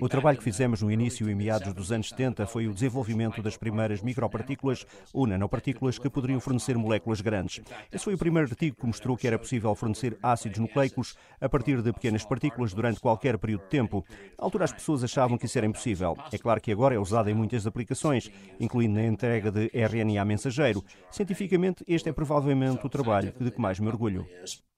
O 0.00 0.08
trabalho 0.08 0.38
que 0.38 0.44
fizemos 0.44 0.82
no 0.82 0.90
início 0.90 1.28
e 1.28 1.34
meados 1.34 1.72
dos 1.74 1.92
anos 1.92 2.08
70 2.08 2.46
foi 2.46 2.66
o 2.66 2.74
desenvolvimento 2.74 3.42
das 3.42 3.56
primeiras 3.56 4.02
micropartículas 4.02 4.86
ou 5.12 5.26
nanopartículas 5.26 5.98
que 5.98 6.08
poderiam 6.08 6.40
fornecer 6.40 6.76
moléculas 6.76 7.20
grandes. 7.20 7.60
Esse 7.92 8.04
foi 8.04 8.14
o 8.14 8.18
primeiro 8.18 8.48
artigo 8.48 8.76
que 8.76 8.86
mostrou 8.86 9.16
que 9.16 9.26
era 9.26 9.38
possível 9.38 9.74
fornecer 9.74 10.16
ácidos 10.22 10.58
nucleicos 10.58 11.16
a 11.40 11.48
partir 11.48 11.82
de 11.82 11.92
pequenas 11.92 12.24
partículas 12.24 12.72
durante 12.72 13.00
qualquer 13.00 13.38
período 13.38 13.62
de 13.62 13.68
tempo. 13.68 14.04
Na 14.38 14.44
altura 14.44 14.64
as 14.64 14.72
pessoas 14.72 15.04
achavam 15.04 15.36
que 15.36 15.46
isso 15.46 15.58
era 15.58 15.66
impossível. 15.66 16.16
É 16.32 16.38
claro 16.38 16.60
que 16.60 16.72
agora 16.72 16.94
é 16.94 16.98
usado 16.98 17.28
em 17.28 17.34
muitas 17.34 17.66
aplicações, 17.66 18.30
incluindo 18.58 18.94
na 18.94 19.06
entrega 19.06 19.50
de 19.50 19.70
RNA 19.74 20.24
mensageiro. 20.24 20.84
Cientificamente, 21.10 21.84
este 21.86 22.08
é 22.08 22.12
provavelmente 22.12 22.84
o 22.84 22.88
trabalho 22.88 23.32
de 23.38 23.50
que 23.50 23.60
mais 23.60 23.78
me 23.78 23.88
orgulho. 23.88 24.26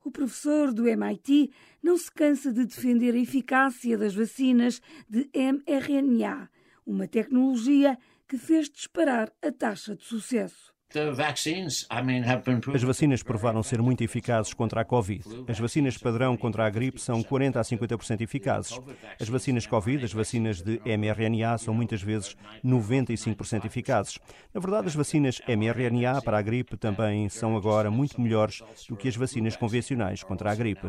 O 0.08 0.10
professor 0.10 0.72
do 0.72 0.88
MIT 0.88 1.50
não 1.82 1.98
se 1.98 2.10
cansa 2.10 2.50
de 2.50 2.64
defender 2.64 3.14
a 3.14 3.18
eficácia 3.18 3.98
das 3.98 4.14
vacinas 4.14 4.80
de 5.06 5.28
mRNA, 5.34 6.48
uma 6.86 7.06
tecnologia 7.06 7.98
que 8.26 8.38
fez 8.38 8.70
disparar 8.70 9.30
a 9.42 9.52
taxa 9.52 9.94
de 9.94 10.02
sucesso. 10.02 10.72
As 12.74 12.82
vacinas 12.82 13.22
provaram 13.22 13.62
ser 13.62 13.82
muito 13.82 14.02
eficazes 14.02 14.54
contra 14.54 14.80
a 14.80 14.84
Covid. 14.86 15.22
As 15.46 15.58
vacinas 15.58 15.98
padrão 15.98 16.34
contra 16.34 16.64
a 16.64 16.70
gripe 16.70 16.98
são 16.98 17.22
40 17.22 17.60
a 17.60 17.62
50% 17.62 18.22
eficazes. 18.22 18.80
As 19.20 19.28
vacinas 19.28 19.66
Covid, 19.66 20.02
as 20.02 20.14
vacinas 20.14 20.62
de 20.62 20.80
mRNA, 20.86 21.58
são 21.58 21.74
muitas 21.74 22.00
vezes 22.00 22.34
95% 22.64 23.66
eficazes. 23.66 24.18
Na 24.54 24.60
verdade, 24.62 24.86
as 24.86 24.94
vacinas 24.94 25.42
mRNA 25.46 26.22
para 26.22 26.38
a 26.38 26.42
gripe 26.42 26.74
também 26.78 27.28
são 27.28 27.54
agora 27.54 27.90
muito 27.90 28.18
melhores 28.18 28.62
do 28.88 28.96
que 28.96 29.08
as 29.08 29.16
vacinas 29.16 29.56
convencionais 29.56 30.22
contra 30.22 30.50
a 30.50 30.54
gripe. 30.54 30.86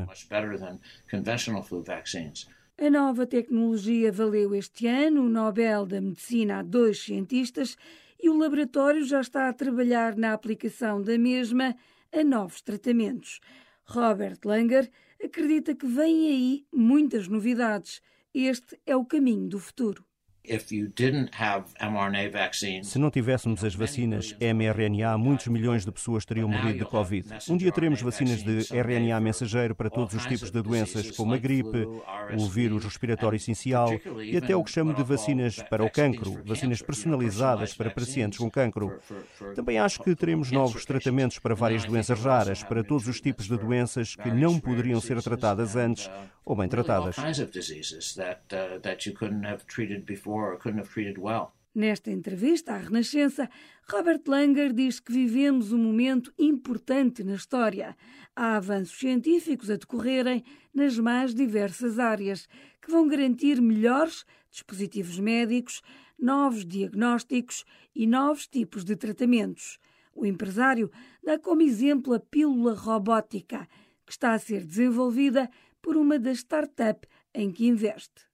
A 2.82 2.90
nova 2.90 3.28
tecnologia 3.28 4.10
valeu 4.10 4.56
este 4.56 4.88
ano 4.88 5.26
o 5.26 5.30
Nobel 5.30 5.86
da 5.86 6.00
Medicina 6.00 6.60
a 6.60 6.64
dois 6.64 7.04
cientistas 7.04 7.76
e 8.20 8.30
o 8.30 8.38
laboratório 8.38 9.04
já 9.04 9.22
está 9.22 9.48
a 9.48 9.54
trabalhar 9.54 10.16
na 10.16 10.34
aplicação 10.34 11.02
da 11.02 11.18
mesma 11.18 11.76
a 12.12 12.24
novos 12.24 12.62
tratamentos. 12.62 13.40
Robert 13.86 14.40
Langer 14.44 14.90
acredita 15.24 15.74
que 15.74 15.88
vêm 15.88 16.28
aí 16.28 16.66
muitas 16.72 17.28
novidades. 17.28 18.02
Este 18.34 18.80
é 18.86 18.96
o 18.96 19.06
caminho 19.06 19.48
do 19.48 19.60
futuro. 19.60 20.09
Se 22.84 22.98
não 22.98 23.12
tivéssemos 23.12 23.64
as 23.64 23.76
vacinas 23.76 24.36
mRNA, 24.40 25.18
muitos 25.18 25.48
milhões 25.48 25.86
de 25.86 25.92
pessoas 25.92 26.26
teriam 26.26 26.50
morrido 26.50 26.80
de 26.80 26.86
Covid. 26.86 27.28
Um 27.50 27.58
dia 27.58 27.72
teremos 27.72 28.02
vacinas 28.02 28.44
de 28.44 28.66
RNA 28.74 29.20
mensageiro 29.20 29.76
para 29.76 29.90
todos 29.90 30.14
os 30.16 30.26
tipos 30.26 30.50
de 30.50 30.62
doenças, 30.62 31.12
como 31.12 31.34
a 31.34 31.38
gripe, 31.38 31.88
o 32.38 32.48
vírus 32.48 32.84
respiratório 32.84 33.38
essencial 33.38 33.90
e 34.24 34.38
até 34.38 34.56
o 34.56 34.64
que 34.64 34.72
chamo 34.72 34.94
de 34.94 35.04
vacinas 35.04 35.62
para 35.70 35.84
o 35.84 35.90
cancro, 35.90 36.42
vacinas 36.46 36.82
personalizadas 36.82 37.74
para 37.74 37.92
pacientes 37.92 38.40
com 38.40 38.50
cancro. 38.50 39.00
Também 39.56 39.78
acho 39.78 40.02
que 40.02 40.16
teremos 40.16 40.52
novos 40.52 40.86
tratamentos 40.86 41.40
para 41.40 41.54
várias 41.54 41.86
doenças 41.86 42.20
raras, 42.22 42.64
para 42.64 42.84
todos 42.84 43.08
os 43.08 43.22
tipos 43.22 43.48
de 43.48 43.58
doenças 43.58 44.16
que 44.16 44.32
não 44.32 44.60
poderiam 44.60 45.00
ser 45.00 45.22
tratadas 45.22 45.76
antes 45.76 46.10
ou 46.50 46.56
bem 46.56 46.68
tratadas. 46.68 47.16
Nesta 51.76 52.10
entrevista 52.10 52.74
à 52.74 52.78
Renascença, 52.78 53.48
Robert 53.88 54.24
Langer 54.26 54.74
diz 54.74 55.00
que 55.00 55.14
vivemos 55.14 55.72
um 55.72 55.78
momento 55.78 56.34
importante 56.40 57.24
na 57.24 57.36
história. 57.36 57.96
Há 58.36 58.56
avanços 58.56 58.98
científicos 58.98 59.70
a 59.70 59.76
decorrerem 59.76 60.44
nas 60.74 60.98
mais 60.98 61.36
diversas 61.36 62.00
áreas, 62.00 62.48
que 62.82 62.90
vão 62.90 63.08
garantir 63.08 63.62
melhores 63.62 64.26
dispositivos 64.50 65.20
médicos, 65.20 65.84
novos 66.18 66.66
diagnósticos 66.66 67.64
e 67.94 68.08
novos 68.08 68.48
tipos 68.48 68.84
de 68.84 68.96
tratamentos. 68.96 69.78
O 70.16 70.26
empresário 70.26 70.90
dá 71.24 71.38
como 71.38 71.62
exemplo 71.62 72.12
a 72.16 72.20
pílula 72.20 72.74
robótica, 72.74 73.68
que 74.04 74.12
está 74.12 74.34
a 74.34 74.40
ser 74.40 74.66
desenvolvida 74.66 75.48
por 75.82 75.98
uma 75.98 76.20
das 76.20 76.38
startups 76.38 77.10
em 77.34 77.52
que 77.52 77.68
investe. 77.68 78.30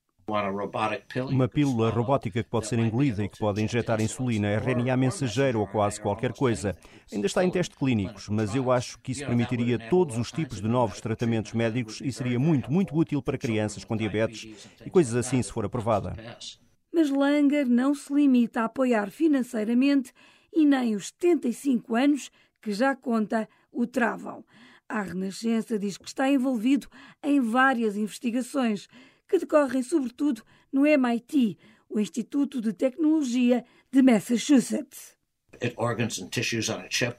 Uma 1.29 1.47
pílula 1.47 1.91
robótica 1.91 2.43
que 2.43 2.49
pode 2.49 2.65
ser 2.65 2.79
engolida 2.79 3.23
e 3.23 3.29
que 3.29 3.37
pode 3.37 3.61
injetar 3.61 4.01
insulina, 4.01 4.47
RNA 4.55 4.97
mensageiro 4.97 5.59
ou 5.59 5.67
quase 5.67 6.01
qualquer 6.01 6.33
coisa. 6.33 6.75
Ainda 7.13 7.27
está 7.27 7.45
em 7.45 7.51
testes 7.51 7.77
clínicos, 7.77 8.27
mas 8.29 8.55
eu 8.55 8.71
acho 8.71 8.99
que 9.01 9.11
isso 9.11 9.23
permitiria 9.23 9.77
todos 9.87 10.17
os 10.17 10.31
tipos 10.31 10.59
de 10.59 10.67
novos 10.67 10.99
tratamentos 10.99 11.53
médicos 11.53 12.01
e 12.01 12.11
seria 12.11 12.39
muito, 12.39 12.71
muito 12.71 12.95
útil 12.97 13.21
para 13.21 13.37
crianças 13.37 13.85
com 13.85 13.95
diabetes 13.95 14.67
e 14.83 14.89
coisas 14.89 15.15
assim 15.15 15.43
se 15.43 15.51
for 15.51 15.63
aprovada. 15.63 16.15
Mas 16.91 17.11
Langer 17.11 17.67
não 17.69 17.93
se 17.93 18.11
limita 18.11 18.61
a 18.61 18.65
apoiar 18.65 19.11
financeiramente 19.11 20.11
e 20.51 20.65
nem 20.65 20.95
os 20.95 21.09
75 21.09 21.95
anos 21.95 22.31
que 22.61 22.73
já 22.73 22.95
conta 22.95 23.47
o 23.71 23.85
travam. 23.85 24.43
A 24.87 25.01
Renascença 25.01 25.79
diz 25.79 25.97
que 25.97 26.07
está 26.07 26.29
envolvido 26.29 26.87
em 27.23 27.39
várias 27.39 27.97
investigações 27.97 28.87
que 29.27 29.39
decorrem 29.39 29.81
sobretudo 29.81 30.43
no 30.71 30.85
MIT, 30.85 31.57
o 31.89 31.99
Instituto 31.99 32.61
de 32.61 32.71
Tecnologia 32.71 33.65
de 33.91 34.01
Massachusetts. 34.03 35.14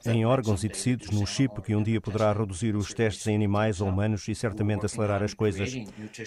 Em 0.05 0.25
órgãos 0.25 0.63
e 0.63 0.69
tecidos 0.69 1.09
num 1.09 1.25
chip 1.25 1.61
que 1.61 1.75
um 1.75 1.83
dia 1.83 1.99
poderá 2.01 2.33
reduzir 2.33 2.75
os 2.75 2.93
testes 2.93 3.25
em 3.27 3.35
animais 3.35 3.81
ou 3.81 3.89
humanos 3.89 4.27
e 4.27 4.35
certamente 4.35 4.85
acelerar 4.85 5.23
as 5.23 5.33
coisas. 5.33 5.73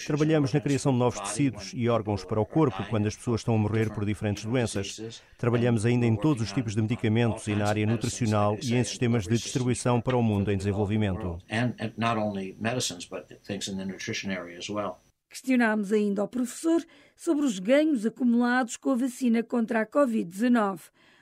Trabalhamos 0.05 0.53
na 0.53 0.59
criação 0.59 0.91
de 0.91 0.99
novos 0.99 1.19
tecidos 1.19 1.71
e 1.73 1.89
órgãos 1.89 2.23
para 2.23 2.39
o 2.39 2.45
corpo 2.45 2.83
quando 2.89 3.07
as 3.07 3.15
pessoas 3.15 3.41
estão 3.41 3.55
a 3.55 3.57
morrer 3.57 3.93
por 3.93 4.05
diferentes 4.05 4.45
doenças. 4.45 5.21
Trabalhamos 5.37 5.85
ainda 5.85 6.05
em 6.05 6.15
todos 6.15 6.43
os 6.43 6.51
tipos 6.51 6.75
de 6.75 6.81
medicamentos 6.81 7.47
e 7.47 7.55
na 7.55 7.67
área 7.67 7.85
nutricional 7.85 8.57
e 8.61 8.75
em 8.75 8.83
sistemas 8.83 9.23
de 9.23 9.37
distribuição 9.37 10.01
para 10.01 10.17
o 10.17 10.23
mundo 10.23 10.51
em 10.51 10.57
desenvolvimento. 10.57 11.37
Questionámos 15.31 15.93
ainda 15.93 16.21
ao 16.21 16.27
professor 16.27 16.85
sobre 17.15 17.45
os 17.45 17.57
ganhos 17.57 18.05
acumulados 18.05 18.75
com 18.75 18.89
a 18.89 18.95
vacina 18.95 19.41
contra 19.41 19.81
a 19.81 19.85
Covid-19, 19.85 20.81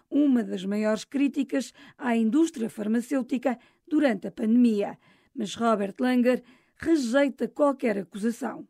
uma 0.09 0.43
das 0.43 0.65
maiores 0.65 1.03
críticas 1.03 1.73
à 1.97 2.15
indústria 2.15 2.69
farmacêutica 2.69 3.57
durante 3.87 4.27
a 4.27 4.31
pandemia. 4.31 4.97
Mas 5.35 5.55
Robert 5.55 5.95
Langer 5.99 6.43
rejeita 6.75 7.47
qualquer 7.47 7.97
acusação. 7.97 8.67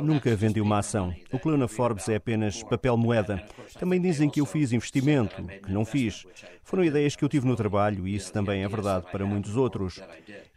Nunca 0.00 0.34
vendi 0.34 0.60
uma 0.60 0.78
ação. 0.78 1.14
O 1.32 1.38
que 1.38 1.48
leu 1.48 1.56
na 1.56 1.68
Forbes 1.68 2.08
é 2.08 2.16
apenas 2.16 2.62
papel 2.62 2.96
moeda. 2.96 3.42
Também 3.78 4.00
dizem 4.00 4.28
que 4.28 4.40
eu 4.40 4.46
fiz 4.46 4.72
investimento, 4.72 5.42
que 5.44 5.72
não 5.72 5.84
fiz. 5.84 6.24
Foram 6.62 6.84
ideias 6.84 7.14
que 7.14 7.24
eu 7.24 7.28
tive 7.28 7.46
no 7.46 7.54
trabalho 7.54 8.08
e 8.08 8.14
isso 8.14 8.32
também 8.32 8.64
é 8.64 8.68
verdade 8.68 9.06
para 9.10 9.24
muitos 9.24 9.56
outros. 9.56 10.00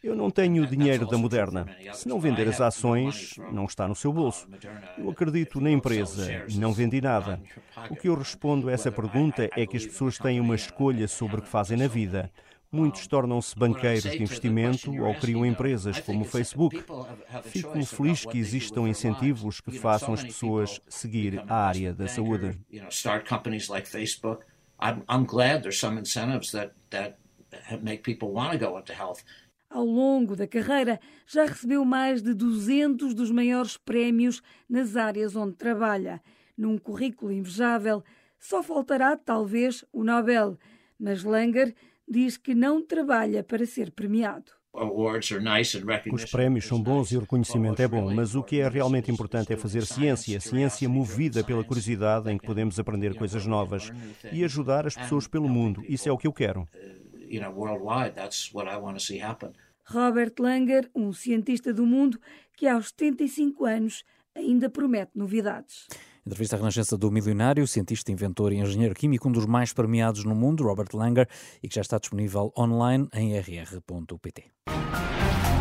Eu 0.04 0.16
não 0.16 0.32
tenho 0.32 0.66
dinheiro 0.66 1.06
da 1.06 1.18
Moderna. 1.18 1.68
Se 1.94 2.08
não 2.08 2.20
vender 2.20 2.48
as 2.48 2.60
ações, 2.62 3.36
não 3.52 3.66
está 3.66 3.88
no 3.88 3.96
seu 3.96 4.12
bolso. 4.12 4.48
Eu 4.98 5.10
acredito 5.10 5.60
na 5.62 5.70
empresa, 5.70 6.46
não 6.56 6.74
vendi 6.74 7.02
nada. 7.02 7.40
O 7.90 7.96
que 7.96 8.08
eu 8.08 8.16
respondo 8.16 8.70
a 8.70 8.72
essa 8.72 8.92
pergunta 8.92 9.50
é 9.56 9.68
que 9.68 9.78
as 9.78 9.86
pessoas 9.86 10.18
têm 10.18 10.40
uma 10.40 10.56
escolha 10.56 11.08
sobre 11.08 11.40
o 11.40 11.42
que 11.42 11.50
fazem 11.50 11.78
na 11.78 11.88
vida. 11.88 12.32
Muitos 12.72 13.08
tornam-se 13.08 13.58
banqueiros 13.58 14.12
de 14.12 14.22
investimento 14.22 14.92
ou 15.04 15.16
criam 15.16 15.44
empresas 15.44 16.00
como 16.02 16.22
o 16.22 16.26
Facebook. 16.26 16.84
Fico 17.44 17.84
feliz 17.84 18.26
que 18.26 18.38
existam 18.38 18.88
incentivos 18.88 19.60
que 19.60 19.72
façam 19.72 20.14
as 20.14 20.24
pessoas 20.24 20.80
seguir 20.88 21.44
a 21.48 21.56
área 21.56 21.94
da 21.94 22.08
saúde. 22.08 22.60
Ao 29.68 29.84
longo 29.84 30.36
da 30.36 30.48
carreira, 30.48 31.00
já 31.28 31.46
recebeu 31.46 31.84
mais 31.84 32.22
de 32.22 32.34
200 32.34 33.14
dos 33.16 33.32
maiores 33.32 33.78
prémios 33.78 34.42
nas 34.70 34.96
áreas 34.96 35.36
onde 35.36 35.56
trabalha. 35.56 36.22
Num 36.56 36.78
currículo 36.78 37.32
invejável, 37.32 38.04
só 38.40 38.62
faltará, 38.62 39.18
talvez, 39.18 39.84
o 39.92 40.04
Nobel. 40.04 40.58
Mas 41.00 41.24
Langer 41.24 41.74
diz 42.10 42.38
que 42.38 42.56
não 42.56 42.82
trabalha 42.82 43.44
para 43.44 43.66
ser 43.66 43.92
premiado. 43.92 44.52
Os 46.14 46.26
prémios 46.32 46.66
são 46.66 46.82
bons 46.82 47.12
e 47.12 47.18
o 47.18 47.22
reconhecimento 47.22 47.82
é 47.82 47.88
bom, 47.88 48.14
mas 48.14 48.36
o 48.36 48.44
que 48.44 48.62
é 48.62 48.70
realmente 48.70 49.12
importante 49.12 49.52
é 49.52 49.58
fazer 49.58 49.86
ciência, 49.86 50.40
ciência 50.40 50.88
movida 50.88 51.44
pela 51.44 51.64
curiosidade 51.64 52.32
em 52.32 52.38
que 52.38 52.46
podemos 52.46 52.80
aprender 52.80 53.16
coisas 53.16 53.46
novas 53.46 53.92
e 54.32 54.44
ajudar 54.44 54.86
as 54.86 54.96
pessoas 54.96 55.28
pelo 55.28 55.50
mundo. 55.50 55.84
Isso 55.88 56.08
é 56.08 56.12
o 56.12 56.18
que 56.18 56.28
eu 56.28 56.34
quero. 56.34 56.68
Robert 59.86 60.34
Langer, 60.40 60.90
um 60.96 61.12
cientista 61.12 61.74
do 61.74 61.86
mundo 61.86 62.20
que 62.56 62.68
aos 62.68 62.90
75 62.90 63.66
anos 63.66 64.04
ainda 64.36 64.70
promete 64.70 65.12
novidades. 65.16 65.88
Entrevista 66.30 66.56
à 66.56 66.60
Renascença 66.60 66.96
do 66.96 67.10
milionário, 67.10 67.68
cientista, 67.68 68.12
inventor 68.12 68.54
e 68.54 68.58
engenheiro 68.58 68.94
químico, 68.94 69.28
um 69.28 69.32
dos 69.32 69.48
mais 69.48 69.74
premiados 69.74 70.24
no 70.24 70.36
mundo, 70.36 70.64
Robert 70.64 70.90
Langer, 70.94 71.28
e 71.64 71.68
que 71.68 71.74
já 71.74 71.82
está 71.82 71.98
disponível 71.98 72.54
online 72.56 73.10
em 73.16 73.36
rr.pt. 73.36 74.44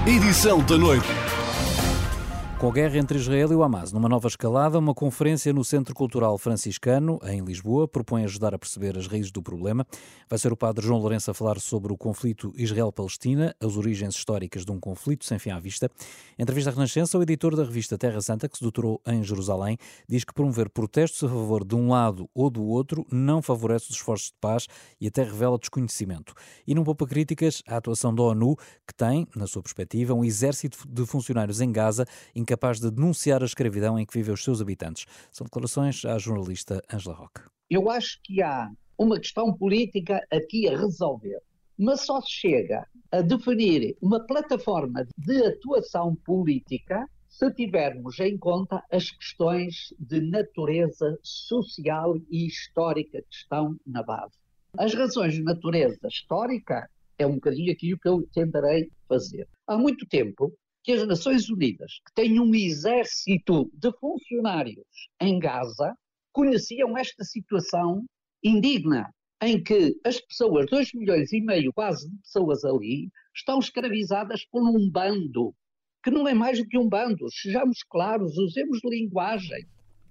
Edição 0.07 0.63
da 0.67 0.77
noite. 0.77 1.09
Com 2.59 2.71
a 2.71 2.73
guerra 2.73 2.99
entre 2.99 3.17
Israel 3.17 3.53
e 3.53 3.55
o 3.55 3.63
Hamas 3.63 3.93
numa 3.93 4.09
nova 4.09 4.27
escalada, 4.27 4.81
uma 4.81 4.93
conferência 4.93 5.53
no 5.53 5.65
Centro 5.65 5.95
Cultural 5.95 6.37
Franciscano, 6.39 7.21
em 7.23 7.41
Lisboa, 7.41 7.87
propõe 7.87 8.25
ajudar 8.25 8.53
a 8.53 8.59
perceber 8.59 8.99
as 8.99 9.07
raízes 9.07 9.31
do 9.31 9.41
problema. 9.41 9.87
Vai 10.29 10.41
ser 10.41 10.53
o 10.53 10.57
padre 10.57 10.85
João 10.85 10.99
Lourenço 10.99 11.31
a 11.31 11.35
falar 11.35 11.61
sobre 11.61 11.93
o 11.93 11.97
conflito 11.97 12.53
Israel-Palestina, 12.57 13.55
as 13.61 13.77
origens 13.77 14.17
históricas 14.17 14.65
de 14.65 14.73
um 14.73 14.81
conflito 14.81 15.25
sem 15.25 15.39
fim 15.39 15.51
à 15.51 15.61
vista. 15.61 15.89
Em 16.37 16.43
entrevista 16.43 16.71
à 16.71 16.75
Renascença, 16.75 17.17
o 17.17 17.23
editor 17.23 17.55
da 17.55 17.63
revista 17.63 17.97
Terra 17.97 18.21
Santa, 18.21 18.49
que 18.49 18.57
se 18.57 18.63
doutorou 18.63 19.01
em 19.07 19.23
Jerusalém, 19.23 19.79
diz 20.09 20.25
que 20.25 20.35
promover 20.35 20.69
protestos 20.69 21.23
a 21.23 21.29
favor 21.29 21.65
de 21.65 21.77
um 21.77 21.91
lado 21.91 22.29
ou 22.35 22.51
do 22.51 22.65
outro 22.65 23.07
não 23.09 23.41
favorece 23.41 23.85
os 23.91 23.97
esforços 23.97 24.31
de 24.31 24.37
paz 24.41 24.67
e 25.01 25.07
até 25.07 25.23
revela 25.23 25.61
desconhecimento. 25.61 26.35
E 26.67 26.75
não 26.75 26.83
poupa 26.83 27.07
críticas 27.07 27.63
à 27.69 27.77
atuação 27.77 28.13
da 28.13 28.25
ONU, 28.25 28.57
que 28.85 28.95
tem, 28.97 29.29
na 29.37 29.47
sua 29.47 29.63
perspectiva, 29.63 30.13
um 30.13 30.25
exército 30.25 30.79
de 30.89 31.07
funcionários 31.07 31.61
em 31.61 31.71
Gaza 31.71 32.05
incapaz 32.49 32.81
de 32.81 32.91
denunciar 32.91 33.43
a 33.43 33.47
escravidão 33.47 33.99
em 33.99 34.07
que 34.07 34.17
vivem 34.17 34.33
os 34.33 34.43
seus 34.43 34.63
habitantes. 34.63 35.05
São 35.31 35.45
declarações 35.45 36.03
à 36.07 36.17
jornalista 36.19 36.83
Angela 36.91 37.15
Roque. 37.15 37.43
Eu 37.69 37.91
acho 37.91 38.19
que 38.25 38.43
há 38.43 38.71
uma 38.97 39.19
questão 39.21 39.53
política 39.53 40.27
aqui 40.31 40.67
a 40.67 40.79
resolver, 40.79 41.39
mas 41.79 42.07
só 42.07 42.23
se 42.23 42.31
chega 42.31 42.87
a 43.13 43.21
definir 43.21 43.97
uma 44.01 44.21
plataforma 44.27 45.07
de 45.19 45.47
atuação 45.47 46.15
política 46.25 47.07
se 47.29 47.53
tivermos 47.53 48.19
em 48.19 48.39
conta 48.39 48.83
as 48.91 49.11
questões 49.11 49.93
de 49.99 50.21
natureza 50.23 51.19
social 51.23 52.17
e 52.31 52.47
histórica 52.47 53.21
que 53.21 53.37
estão 53.37 53.77
na 53.87 54.03
base. 54.03 54.33
As 54.79 54.95
razões 54.95 55.35
de 55.35 55.43
natureza 55.43 56.09
histórica 56.09 56.89
é 57.19 57.27
um 57.27 57.35
bocadinho 57.35 57.73
aquilo 57.73 57.99
que 57.99 58.09
eu 58.09 58.27
tentarei 58.33 58.91
fazer. 59.07 59.47
Há 59.67 59.77
muito 59.77 60.07
tempo, 60.07 60.53
que 60.89 60.93
as 60.93 61.07
Nações 61.07 61.51
Unidas, 61.51 62.01
que 62.07 62.15
têm 62.15 62.41
um 62.41 62.55
exército 62.55 63.71
de 63.75 63.93
funcionários 64.01 64.87
em 65.21 65.39
Gaza, 65.39 65.95
conheciam 66.33 66.97
esta 66.97 67.25
situação 67.25 68.07
indigna, 68.43 69.13
em 69.43 69.63
que 69.63 69.95
as 70.03 70.19
pessoas, 70.19 70.65
2 70.71 70.95
milhões 70.95 71.31
e 71.31 71.43
meio 71.43 71.75
quase 71.75 72.09
de 72.09 72.17
pessoas 72.17 72.65
ali, 72.65 73.11
estão 73.37 73.59
escravizadas 73.59 74.47
por 74.47 74.63
um 74.63 74.91
bando, 74.91 75.55
que 76.03 76.11
não 76.11 76.27
é 76.27 76.33
mais 76.33 76.59
do 76.59 76.67
que 76.67 76.79
um 76.79 76.89
bando. 76.89 77.31
Sejamos 77.33 77.83
claros, 77.83 78.39
usemos 78.39 78.81
linguagem, 78.83 79.67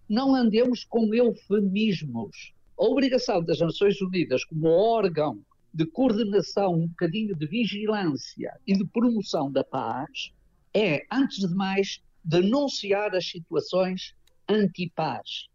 não 0.07 0.35
andemos 0.35 0.85
com 0.85 1.11
eufemismos. 1.11 2.53
A 2.79 2.83
obrigação 2.85 3.43
das 3.43 3.59
Nações 3.59 3.99
Unidas, 3.99 4.45
como 4.45 4.67
órgão 4.67 5.43
de 5.73 5.87
coordenação, 5.87 6.75
um 6.75 6.87
bocadinho 6.87 7.35
de 7.35 7.47
vigilância 7.47 8.51
e 8.67 8.77
de 8.77 8.85
promoção 8.85 9.51
da 9.51 9.63
paz, 9.63 10.37
é, 10.73 11.06
antes 11.12 11.47
de 11.47 11.53
mais, 11.53 12.01
denunciar 12.23 13.15
as 13.15 13.25
situações 13.30 14.13
antipaz, 14.49 15.47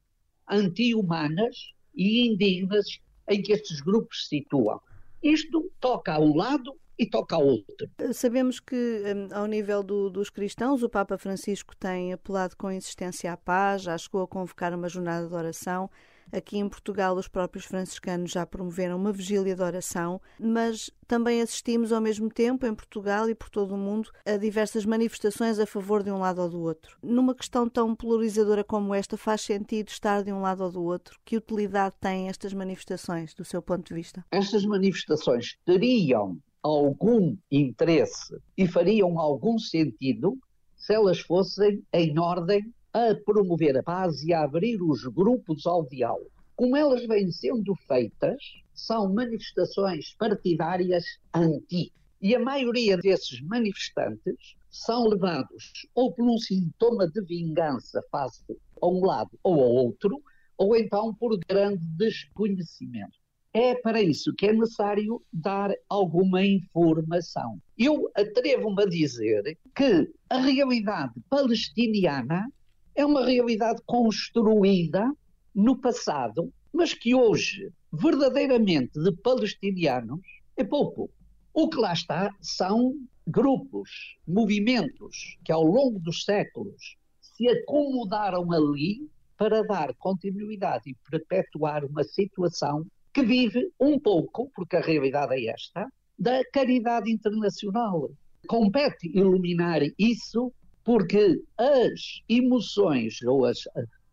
anti-humanas 0.49 1.57
e 1.95 2.27
indignas 2.27 2.99
em 3.29 3.43
que 3.43 3.53
estes 3.53 3.81
grupos 3.81 4.25
se 4.25 4.39
situam. 4.39 4.81
Isto 5.23 5.71
toca 5.81 6.15
a 6.15 6.19
um 6.19 6.35
lado 6.35 6.75
e 6.99 7.07
toca 7.07 7.37
ao 7.37 7.47
outro. 7.47 7.89
Sabemos 8.13 8.61
que, 8.61 8.75
hum, 8.75 9.29
ao 9.33 9.47
nível 9.47 9.83
do, 9.83 10.11
dos 10.11 10.31
cristãos, 10.31 10.83
o 10.83 10.89
Papa 10.89 11.17
Francisco 11.17 11.77
tem 11.77 12.13
apelado 12.13 12.57
com 12.57 12.71
insistência 12.71 13.33
à 13.33 13.37
paz, 13.37 13.83
já 13.83 13.97
chegou 13.97 14.23
a 14.23 14.29
convocar 14.29 14.75
uma 14.75 14.89
jornada 14.89 15.27
de 15.27 15.35
oração. 15.35 15.91
Aqui 16.33 16.57
em 16.57 16.69
Portugal, 16.69 17.15
os 17.17 17.29
próprios 17.29 17.67
franciscanos 17.67 18.31
já 18.31 18.47
promoveram 18.47 18.97
uma 18.97 19.13
vigília 19.13 19.55
de 19.55 19.63
oração, 19.63 20.19
mas 20.41 20.91
também 21.07 21.43
assistimos 21.43 21.93
ao 21.93 22.01
mesmo 22.01 22.31
tempo, 22.31 22.65
em 22.65 22.75
Portugal 22.75 23.29
e 23.29 23.35
por 23.35 23.51
todo 23.51 23.75
o 23.75 23.79
mundo, 23.79 24.11
a 24.25 24.39
diversas 24.39 24.87
manifestações 24.87 25.59
a 25.59 25.67
favor 25.67 26.03
de 26.03 26.11
um 26.11 26.19
lado 26.19 26.41
ou 26.41 26.49
do 26.49 26.61
outro. 26.63 26.97
Numa 27.03 27.35
questão 27.35 27.69
tão 27.69 27.95
polarizadora 27.95 28.65
como 28.65 28.95
esta, 28.95 29.19
faz 29.19 29.43
sentido 29.43 29.89
estar 29.89 30.23
de 30.23 30.33
um 30.33 30.41
lado 30.41 30.65
ou 30.65 30.73
do 30.73 30.83
outro? 30.83 31.21
Que 31.23 31.37
utilidade 31.37 31.97
têm 32.01 32.31
estas 32.31 32.55
manifestações, 32.55 33.35
do 33.35 33.45
seu 33.45 33.61
ponto 33.61 33.89
de 33.89 33.95
vista? 33.95 34.25
Estas 34.31 34.65
manifestações 34.65 35.59
teriam 35.67 36.39
algum 36.63 37.37
interesse 37.51 38.39
e 38.57 38.67
fariam 38.67 39.19
algum 39.19 39.59
sentido 39.59 40.39
se 40.77 40.95
elas 40.95 41.21
fossem 41.21 41.83
em 41.93 42.19
ordem 42.19 42.73
a 42.93 43.15
promover 43.25 43.77
a 43.77 43.83
paz 43.83 44.23
e 44.23 44.33
a 44.33 44.43
abrir 44.43 44.83
os 44.83 45.05
grupos 45.05 45.67
ao 45.67 45.87
diálogo. 45.87 46.31
Como 46.55 46.77
elas 46.77 47.07
vêm 47.07 47.31
sendo 47.33 47.75
feitas, 47.89 48.37
são 48.75 49.13
manifestações 49.13 50.15
partidárias 50.15 51.05
anti. 51.35 51.93
E 52.21 52.37
a 52.37 52.39
maioria 52.39 52.97
desses 52.97 53.41
manifestantes 53.41 54.55
são 54.71 55.09
levados 55.09 55.73
ou 55.95 56.13
por 56.13 56.25
um 56.25 56.39
sintoma 56.39 57.09
de 57.09 57.21
vingança 57.23 58.03
face 58.11 58.45
a 58.81 58.87
um 58.87 59.05
lado 59.05 59.31
ou 59.43 59.61
ao 59.61 59.71
outro, 59.71 60.23
ou 60.57 60.77
então 60.77 61.15
por 61.15 61.37
grande 61.49 61.85
desconhecimento. 61.97 63.19
É 63.55 63.75
para 63.75 64.01
isso 64.01 64.33
que 64.35 64.47
é 64.47 64.53
necessário 64.53 65.23
dar 65.33 65.75
alguma 65.89 66.45
informação. 66.45 67.61
Eu 67.77 68.11
atrevo-me 68.15 68.83
a 68.83 68.87
dizer 68.87 69.59
que 69.75 70.11
a 70.31 70.39
realidade 70.39 71.13
palestiniana 71.29 72.47
é 72.95 73.05
uma 73.05 73.25
realidade 73.25 73.81
construída 73.87 75.13
no 75.55 75.77
passado, 75.79 76.53
mas 76.73 76.95
que 76.95 77.15
hoje, 77.15 77.71
verdadeiramente 77.93 78.99
de 79.01 79.13
palestinianos, 79.13 80.21
é 80.57 80.65
pouco. 80.65 81.11
O 81.53 81.69
que 81.69 81.79
lá 81.79 81.93
está 81.93 82.35
são 82.41 82.95
grupos, 83.27 83.91
movimentos 84.27 85.37
que 85.45 85.53
ao 85.53 85.63
longo 85.63 85.99
dos 85.99 86.25
séculos 86.25 86.97
se 87.21 87.49
acomodaram 87.49 88.51
ali 88.53 89.09
para 89.37 89.63
dar 89.63 89.95
continuidade 89.95 90.91
e 90.91 90.97
perpetuar 91.11 91.85
uma 91.85 92.05
situação 92.05 92.87
que 93.13 93.23
vive 93.23 93.71
um 93.79 93.99
pouco, 93.99 94.51
porque 94.55 94.77
a 94.77 94.81
realidade 94.81 95.35
é 95.35 95.53
esta, 95.53 95.87
da 96.19 96.45
caridade 96.51 97.11
internacional. 97.11 98.11
Compete 98.47 99.11
iluminar 99.15 99.83
isso 99.99 100.53
porque 100.85 101.41
as 101.59 102.23
emoções 102.29 103.23
ou 103.23 103.45
as 103.45 103.59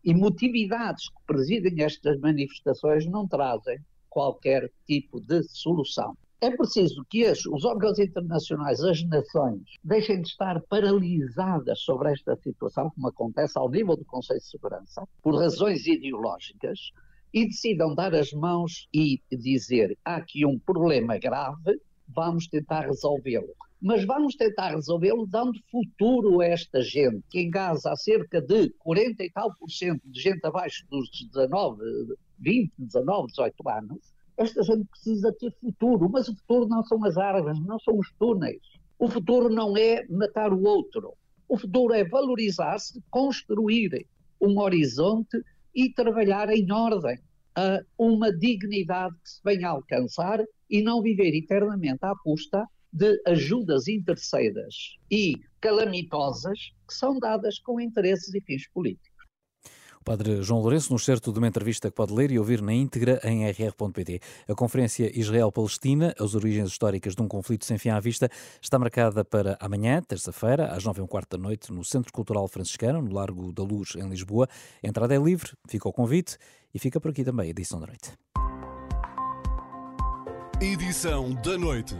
emotividades 0.04 1.08
que 1.08 1.22
presidem 1.26 1.82
estas 1.82 2.18
manifestações 2.20 3.06
não 3.06 3.26
trazem 3.26 3.78
qualquer 4.08 4.70
tipo 4.86 5.20
de 5.20 5.42
solução. 5.44 6.16
É 6.40 6.50
preciso 6.50 7.04
que 7.10 7.30
os, 7.30 7.44
os 7.44 7.64
órgãos 7.66 7.98
internacionais, 7.98 8.80
as 8.80 9.04
nações, 9.04 9.62
deixem 9.84 10.22
de 10.22 10.28
estar 10.28 10.58
paralisadas 10.62 11.80
sobre 11.80 12.12
esta 12.12 12.34
situação, 12.36 12.90
como 12.90 13.08
acontece 13.08 13.58
ao 13.58 13.68
nível 13.68 13.94
do 13.94 14.06
Conselho 14.06 14.40
de 14.40 14.46
Segurança, 14.46 15.06
por 15.22 15.34
razões 15.34 15.86
ideológicas, 15.86 16.92
e 17.32 17.44
decidam 17.44 17.94
dar 17.94 18.14
as 18.14 18.32
mãos 18.32 18.88
e 18.92 19.20
dizer 19.30 19.96
há 20.02 20.16
aqui 20.16 20.46
um 20.46 20.58
problema 20.58 21.18
grave, 21.18 21.78
vamos 22.14 22.46
tentar 22.46 22.86
resolvê-lo. 22.86 23.54
Mas 23.80 24.04
vamos 24.04 24.34
tentar 24.34 24.74
resolvê-lo 24.74 25.26
dando 25.26 25.58
futuro 25.70 26.40
a 26.40 26.46
esta 26.46 26.82
gente, 26.82 27.22
que 27.30 27.40
em 27.40 27.50
Gaza 27.50 27.90
há 27.90 27.96
cerca 27.96 28.40
de 28.40 28.68
40 28.78 29.24
e 29.24 29.30
tal 29.30 29.54
por 29.54 29.70
cento 29.70 30.02
de 30.04 30.20
gente 30.20 30.44
abaixo 30.44 30.84
dos 30.90 31.08
19, 31.32 31.82
20, 32.38 32.72
19, 32.78 33.28
18 33.28 33.68
anos. 33.68 33.98
Esta 34.36 34.62
gente 34.62 34.84
precisa 34.86 35.32
ter 35.32 35.52
futuro, 35.60 36.08
mas 36.10 36.28
o 36.28 36.36
futuro 36.36 36.66
não 36.66 36.82
são 36.84 37.02
as 37.04 37.16
árvores, 37.16 37.58
não 37.60 37.78
são 37.78 37.98
os 37.98 38.12
túneis. 38.18 38.60
O 38.98 39.08
futuro 39.08 39.48
não 39.48 39.76
é 39.76 40.06
matar 40.08 40.52
o 40.52 40.62
outro. 40.62 41.14
O 41.48 41.56
futuro 41.56 41.94
é 41.94 42.04
valorizar-se, 42.04 43.02
construir 43.10 44.06
um 44.40 44.58
horizonte 44.60 45.42
e 45.74 45.92
trabalhar 45.92 46.50
em 46.50 46.70
ordem 46.70 47.18
a 47.56 47.80
uma 47.98 48.32
dignidade 48.32 49.14
que 49.22 49.30
se 49.30 49.40
venha 49.44 49.68
a 49.68 49.72
alcançar 49.72 50.44
e 50.70 50.82
não 50.82 51.02
viver 51.02 51.34
eternamente 51.34 52.04
à 52.04 52.14
custa 52.22 52.64
de 52.92 53.20
ajudas 53.26 53.88
interesseiras 53.88 54.74
e 55.10 55.34
calamitosas 55.60 56.58
que 56.88 56.94
são 56.94 57.18
dadas 57.18 57.58
com 57.58 57.80
interesses 57.80 58.34
e 58.34 58.40
fins 58.40 58.68
políticos. 58.68 59.10
O 60.00 60.04
padre 60.04 60.42
João 60.42 60.60
Lourenço, 60.60 60.90
no 60.90 60.98
certo 60.98 61.30
de 61.30 61.38
uma 61.38 61.46
entrevista 61.46 61.90
que 61.90 61.94
pode 61.94 62.14
ler 62.14 62.30
e 62.30 62.38
ouvir 62.38 62.62
na 62.62 62.72
íntegra 62.72 63.20
em 63.22 63.44
rr.pt. 63.44 64.18
A 64.48 64.54
Conferência 64.54 65.10
Israel-Palestina, 65.14 66.14
as 66.18 66.34
origens 66.34 66.70
históricas 66.70 67.14
de 67.14 67.20
um 67.20 67.28
conflito 67.28 67.66
sem 67.66 67.76
fim 67.76 67.90
à 67.90 68.00
vista, 68.00 68.30
está 68.62 68.78
marcada 68.78 69.22
para 69.22 69.58
amanhã, 69.60 70.00
terça-feira, 70.00 70.68
às 70.68 70.84
nove 70.84 71.00
e 71.00 71.04
um 71.04 71.06
quarto 71.06 71.36
da 71.36 71.42
noite, 71.42 71.70
no 71.70 71.84
Centro 71.84 72.10
Cultural 72.14 72.48
Franciscano, 72.48 73.02
no 73.02 73.12
Largo 73.12 73.52
da 73.52 73.62
Luz, 73.62 73.94
em 73.94 74.08
Lisboa. 74.08 74.48
A 74.82 74.88
entrada 74.88 75.14
é 75.14 75.18
livre, 75.18 75.52
fica 75.68 75.86
o 75.86 75.92
convite 75.92 76.38
e 76.72 76.78
fica 76.78 76.98
por 76.98 77.10
aqui 77.10 77.22
também 77.22 77.48
a 77.48 77.50
edição 77.50 77.78
da 77.78 77.86
noite. 77.88 78.12
Edição 80.60 81.32
da 81.42 81.56
noite. 81.56 81.96